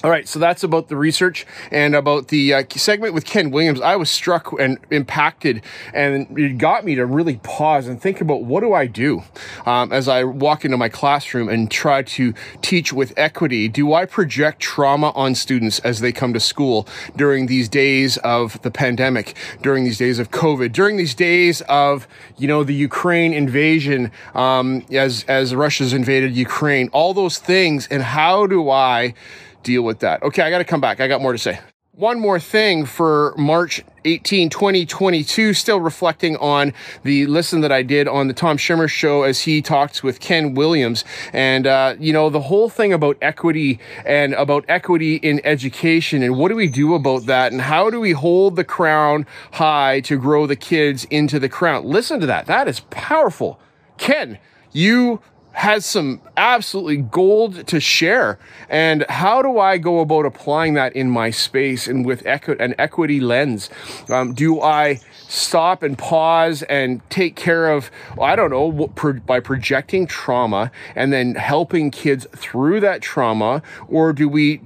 All 0.04 0.10
right, 0.10 0.26
so 0.26 0.40
that's 0.40 0.64
about 0.64 0.88
the 0.88 0.96
research 0.96 1.46
and 1.70 1.94
about 1.94 2.26
the 2.26 2.52
uh, 2.52 2.64
segment 2.70 3.14
with 3.14 3.24
Ken 3.24 3.52
Williams. 3.52 3.80
I 3.80 3.94
was 3.94 4.10
struck 4.10 4.52
and 4.58 4.78
impacted, 4.90 5.62
and 5.94 6.36
it 6.36 6.58
got 6.58 6.84
me 6.84 6.96
to 6.96 7.06
really 7.06 7.36
pause 7.44 7.86
and 7.86 8.02
think 8.02 8.20
about 8.20 8.42
what 8.42 8.62
do 8.62 8.72
I 8.72 8.86
do 8.86 9.22
um, 9.64 9.92
as 9.92 10.08
I 10.08 10.24
walk 10.24 10.64
into 10.64 10.76
my 10.76 10.88
classroom 10.88 11.48
and 11.48 11.70
try 11.70 12.02
to 12.02 12.34
teach 12.62 12.92
with 12.92 13.12
equity. 13.16 13.68
Do 13.68 13.94
I 13.94 14.06
project 14.06 14.58
trauma 14.58 15.10
on 15.10 15.36
students 15.36 15.78
as 15.80 16.00
they 16.00 16.10
come 16.10 16.32
to 16.32 16.40
school 16.40 16.88
during 17.14 17.46
these 17.46 17.68
days 17.68 18.16
of 18.18 18.60
the 18.62 18.72
pandemic, 18.72 19.36
during 19.62 19.84
these 19.84 19.98
days 19.98 20.18
of 20.18 20.32
COVID, 20.32 20.72
during 20.72 20.96
these 20.96 21.14
days 21.14 21.60
of 21.68 22.08
you 22.38 22.48
know 22.48 22.64
the 22.64 22.74
Ukraine 22.74 23.32
invasion, 23.32 24.10
um, 24.34 24.84
as 24.90 25.24
as 25.28 25.54
Russia's 25.54 25.92
invaded 25.92 26.34
Ukraine, 26.36 26.88
all 26.88 27.14
those 27.14 27.38
things, 27.38 27.86
and 27.86 28.02
how 28.02 28.48
do 28.48 28.68
I 28.68 29.14
deal 29.62 29.82
with 29.82 30.00
that. 30.00 30.22
Okay, 30.22 30.42
I 30.42 30.50
got 30.50 30.58
to 30.58 30.64
come 30.64 30.80
back. 30.80 31.00
I 31.00 31.08
got 31.08 31.20
more 31.20 31.32
to 31.32 31.38
say. 31.38 31.58
One 31.94 32.20
more 32.20 32.40
thing 32.40 32.86
for 32.86 33.34
March 33.36 33.84
18, 34.06 34.48
2022, 34.48 35.52
still 35.52 35.78
reflecting 35.78 36.38
on 36.38 36.72
the 37.02 37.26
listen 37.26 37.60
that 37.60 37.70
I 37.70 37.82
did 37.82 38.08
on 38.08 38.28
the 38.28 38.32
Tom 38.32 38.56
Schimmer 38.56 38.88
show 38.88 39.24
as 39.24 39.42
he 39.42 39.60
talks 39.60 40.02
with 40.02 40.18
Ken 40.18 40.54
Williams. 40.54 41.04
And, 41.34 41.66
uh, 41.66 41.96
you 42.00 42.14
know, 42.14 42.30
the 42.30 42.40
whole 42.40 42.70
thing 42.70 42.94
about 42.94 43.18
equity 43.20 43.78
and 44.06 44.32
about 44.32 44.64
equity 44.68 45.16
in 45.16 45.42
education 45.44 46.22
and 46.22 46.38
what 46.38 46.48
do 46.48 46.56
we 46.56 46.66
do 46.66 46.94
about 46.94 47.26
that 47.26 47.52
and 47.52 47.60
how 47.60 47.90
do 47.90 48.00
we 48.00 48.12
hold 48.12 48.56
the 48.56 48.64
crown 48.64 49.26
high 49.52 50.00
to 50.00 50.16
grow 50.16 50.46
the 50.46 50.56
kids 50.56 51.04
into 51.10 51.38
the 51.38 51.50
crown? 51.50 51.84
Listen 51.84 52.20
to 52.20 52.26
that. 52.26 52.46
That 52.46 52.68
is 52.68 52.80
powerful. 52.88 53.60
Ken, 53.98 54.38
you 54.72 55.20
has 55.52 55.84
some 55.84 56.20
absolutely 56.36 56.96
gold 56.96 57.66
to 57.66 57.80
share. 57.80 58.38
And 58.68 59.04
how 59.08 59.42
do 59.42 59.58
I 59.58 59.78
go 59.78 60.00
about 60.00 60.26
applying 60.26 60.74
that 60.74 60.94
in 60.96 61.10
my 61.10 61.30
space 61.30 61.86
and 61.86 62.04
with 62.04 62.24
equi- 62.26 62.58
an 62.58 62.74
equity 62.78 63.20
lens? 63.20 63.70
Um, 64.08 64.32
do 64.32 64.60
I 64.60 65.00
stop 65.28 65.82
and 65.82 65.96
pause 65.96 66.62
and 66.64 67.00
take 67.10 67.36
care 67.36 67.70
of, 67.70 67.90
I 68.20 68.36
don't 68.36 68.50
know, 68.50 68.88
by 69.26 69.40
projecting 69.40 70.06
trauma 70.06 70.70
and 70.94 71.12
then 71.12 71.34
helping 71.34 71.90
kids 71.90 72.26
through 72.34 72.80
that 72.80 73.02
trauma? 73.02 73.62
Or 73.88 74.12
do 74.12 74.28
we 74.28 74.62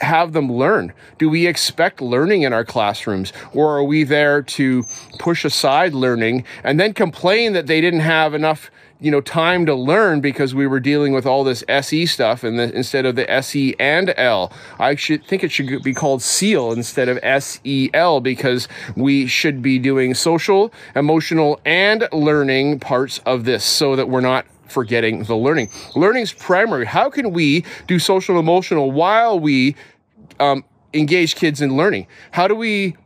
have 0.00 0.32
them 0.32 0.50
learn? 0.50 0.92
Do 1.18 1.28
we 1.28 1.46
expect 1.46 2.00
learning 2.00 2.42
in 2.42 2.52
our 2.52 2.64
classrooms? 2.64 3.32
Or 3.52 3.76
are 3.78 3.84
we 3.84 4.04
there 4.04 4.42
to 4.42 4.84
push 5.18 5.44
aside 5.44 5.94
learning 5.94 6.44
and 6.64 6.80
then 6.80 6.92
complain 6.92 7.52
that 7.52 7.66
they 7.66 7.80
didn't 7.80 8.00
have 8.00 8.34
enough 8.34 8.70
you 9.00 9.10
know 9.10 9.20
time 9.20 9.66
to 9.66 9.74
learn 9.74 10.20
because 10.20 10.54
we 10.54 10.66
were 10.66 10.80
dealing 10.80 11.12
with 11.12 11.26
all 11.26 11.44
this 11.44 11.64
SE 11.68 12.06
stuff 12.06 12.44
and 12.44 12.58
the, 12.58 12.74
instead 12.74 13.04
of 13.04 13.16
the 13.16 13.30
SE 13.30 13.74
and 13.78 14.14
L. 14.16 14.52
I 14.78 14.94
should 14.94 15.24
think 15.26 15.44
it 15.44 15.50
should 15.50 15.82
be 15.82 15.94
called 15.94 16.22
SEAL 16.22 16.72
instead 16.72 17.08
of 17.08 17.18
SEL 17.42 18.20
because 18.20 18.68
we 18.96 19.26
should 19.26 19.62
be 19.62 19.78
doing 19.78 20.14
social, 20.14 20.72
emotional, 20.94 21.60
and 21.64 22.08
learning 22.12 22.80
parts 22.80 23.18
of 23.26 23.44
this 23.44 23.64
so 23.64 23.96
that 23.96 24.08
we're 24.08 24.20
not 24.20 24.46
forgetting 24.68 25.24
the 25.24 25.36
learning. 25.36 25.70
Learning's 25.94 26.32
primary. 26.32 26.86
How 26.86 27.10
can 27.10 27.32
we 27.32 27.64
do 27.86 27.98
social 27.98 28.38
emotional 28.38 28.90
while 28.90 29.38
we 29.38 29.76
um, 30.40 30.64
engage 30.92 31.36
kids 31.36 31.60
in 31.60 31.76
learning? 31.76 32.06
How 32.32 32.48
do 32.48 32.54
we, 32.54 32.96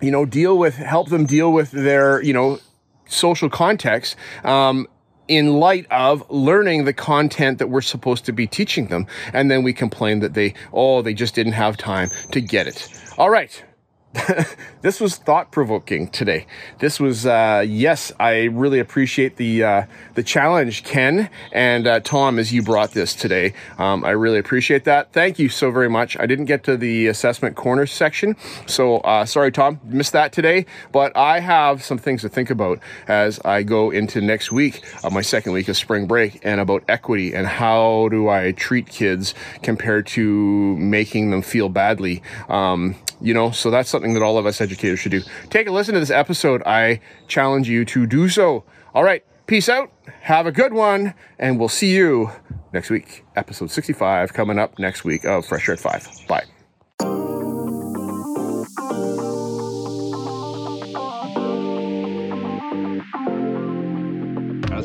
you 0.00 0.10
know, 0.10 0.24
deal 0.24 0.58
with 0.58 0.76
help 0.76 1.08
them 1.08 1.26
deal 1.26 1.52
with 1.52 1.70
their, 1.70 2.22
you 2.22 2.32
know, 2.32 2.58
social 3.06 3.50
context 3.50 4.16
um, 4.44 4.86
in 5.30 5.60
light 5.60 5.86
of 5.92 6.28
learning 6.28 6.84
the 6.84 6.92
content 6.92 7.58
that 7.60 7.68
we're 7.68 7.80
supposed 7.80 8.24
to 8.24 8.32
be 8.32 8.48
teaching 8.48 8.88
them. 8.88 9.06
And 9.32 9.48
then 9.48 9.62
we 9.62 9.72
complain 9.72 10.18
that 10.20 10.34
they, 10.34 10.54
oh, 10.72 11.02
they 11.02 11.14
just 11.14 11.36
didn't 11.36 11.52
have 11.52 11.76
time 11.76 12.10
to 12.32 12.40
get 12.40 12.66
it. 12.66 12.88
All 13.16 13.30
right. 13.30 13.64
this 14.82 15.00
was 15.00 15.16
thought 15.16 15.52
provoking 15.52 16.08
today. 16.08 16.44
This 16.80 16.98
was 16.98 17.26
uh, 17.26 17.64
yes, 17.64 18.10
I 18.18 18.44
really 18.44 18.80
appreciate 18.80 19.36
the 19.36 19.62
uh, 19.62 19.82
the 20.14 20.24
challenge, 20.24 20.82
Ken 20.82 21.30
and 21.52 21.86
uh, 21.86 22.00
Tom, 22.00 22.40
as 22.40 22.52
you 22.52 22.60
brought 22.60 22.90
this 22.90 23.14
today. 23.14 23.54
Um, 23.78 24.04
I 24.04 24.10
really 24.10 24.38
appreciate 24.38 24.82
that. 24.84 25.12
Thank 25.12 25.38
you 25.38 25.48
so 25.48 25.70
very 25.70 25.88
much. 25.88 26.18
I 26.18 26.26
didn't 26.26 26.46
get 26.46 26.64
to 26.64 26.76
the 26.76 27.06
assessment 27.06 27.54
corner 27.54 27.86
section, 27.86 28.34
so 28.66 28.96
uh, 28.98 29.24
sorry, 29.26 29.52
Tom, 29.52 29.78
missed 29.84 30.12
that 30.12 30.32
today. 30.32 30.66
But 30.90 31.16
I 31.16 31.38
have 31.38 31.84
some 31.84 31.98
things 31.98 32.22
to 32.22 32.28
think 32.28 32.50
about 32.50 32.80
as 33.06 33.38
I 33.44 33.62
go 33.62 33.90
into 33.90 34.20
next 34.20 34.50
week, 34.50 34.82
my 35.08 35.22
second 35.22 35.52
week 35.52 35.68
of 35.68 35.76
spring 35.76 36.06
break, 36.06 36.40
and 36.42 36.60
about 36.60 36.82
equity 36.88 37.32
and 37.32 37.46
how 37.46 38.08
do 38.10 38.28
I 38.28 38.50
treat 38.52 38.88
kids 38.88 39.34
compared 39.62 40.08
to 40.08 40.76
making 40.78 41.30
them 41.30 41.42
feel 41.42 41.68
badly. 41.68 42.22
Um, 42.48 42.96
you 43.20 43.34
know, 43.34 43.50
so 43.50 43.70
that's 43.70 43.88
something 43.88 44.14
that 44.14 44.22
all 44.22 44.38
of 44.38 44.46
us 44.46 44.60
educators 44.60 45.00
should 45.00 45.12
do. 45.12 45.22
Take 45.50 45.66
a 45.66 45.72
listen 45.72 45.94
to 45.94 46.00
this 46.00 46.10
episode. 46.10 46.62
I 46.64 47.00
challenge 47.28 47.68
you 47.68 47.84
to 47.86 48.06
do 48.06 48.28
so. 48.28 48.64
All 48.94 49.04
right. 49.04 49.24
Peace 49.46 49.68
out. 49.68 49.90
Have 50.20 50.46
a 50.46 50.52
good 50.52 50.72
one. 50.72 51.14
And 51.38 51.58
we'll 51.58 51.68
see 51.68 51.94
you 51.94 52.30
next 52.72 52.90
week. 52.90 53.24
Episode 53.36 53.70
65 53.70 54.32
coming 54.32 54.58
up 54.58 54.78
next 54.78 55.04
week 55.04 55.24
of 55.24 55.44
Fresh 55.46 55.68
Air 55.68 55.74
at 55.74 55.80
5. 55.80 56.26
Bye. 56.28 57.29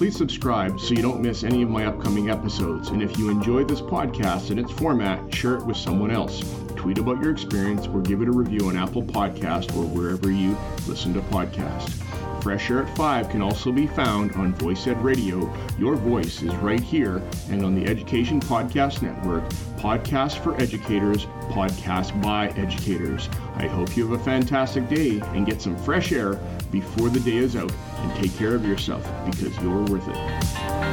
Please 0.00 0.16
subscribe 0.16 0.80
so 0.80 0.94
you 0.94 1.02
don't 1.02 1.20
miss 1.20 1.44
any 1.44 1.60
of 1.60 1.68
my 1.68 1.84
upcoming 1.84 2.30
episodes. 2.30 2.88
And 2.88 3.02
if 3.02 3.18
you 3.18 3.28
enjoy 3.28 3.64
this 3.64 3.82
podcast 3.82 4.48
and 4.48 4.58
its 4.58 4.72
format, 4.72 5.34
share 5.34 5.56
it 5.56 5.66
with 5.66 5.76
someone 5.76 6.10
else. 6.10 6.42
Tweet 6.74 6.96
about 6.96 7.20
your 7.20 7.30
experience 7.30 7.86
or 7.86 8.00
give 8.00 8.22
it 8.22 8.28
a 8.28 8.32
review 8.32 8.68
on 8.68 8.78
Apple 8.78 9.02
Podcast 9.02 9.76
or 9.76 9.84
wherever 9.84 10.30
you 10.30 10.56
listen 10.88 11.12
to 11.12 11.20
podcasts. 11.20 12.02
Fresh 12.42 12.70
Air 12.70 12.84
at 12.84 12.96
5 12.96 13.28
can 13.28 13.42
also 13.42 13.70
be 13.70 13.86
found 13.86 14.32
on 14.36 14.54
Voice 14.54 14.86
Ed 14.86 15.04
Radio. 15.04 15.54
Your 15.78 15.96
voice 15.96 16.40
is 16.40 16.54
right 16.56 16.80
here 16.80 17.22
and 17.50 17.62
on 17.62 17.74
the 17.74 17.86
Education 17.86 18.40
Podcast 18.40 19.02
Network, 19.02 19.46
podcast 19.76 20.38
for 20.38 20.58
educators, 20.58 21.26
podcast 21.50 22.18
by 22.22 22.48
educators. 22.56 23.28
I 23.56 23.66
hope 23.66 23.94
you 23.98 24.08
have 24.08 24.18
a 24.18 24.24
fantastic 24.24 24.88
day 24.88 25.20
and 25.34 25.44
get 25.44 25.60
some 25.60 25.76
fresh 25.76 26.10
air 26.10 26.40
before 26.70 27.10
the 27.10 27.20
day 27.20 27.36
is 27.36 27.54
out 27.54 27.70
and 28.00 28.14
take 28.16 28.36
care 28.36 28.54
of 28.54 28.64
yourself 28.64 29.04
because 29.26 29.56
you're 29.58 29.82
worth 29.84 30.08
it. 30.08 30.89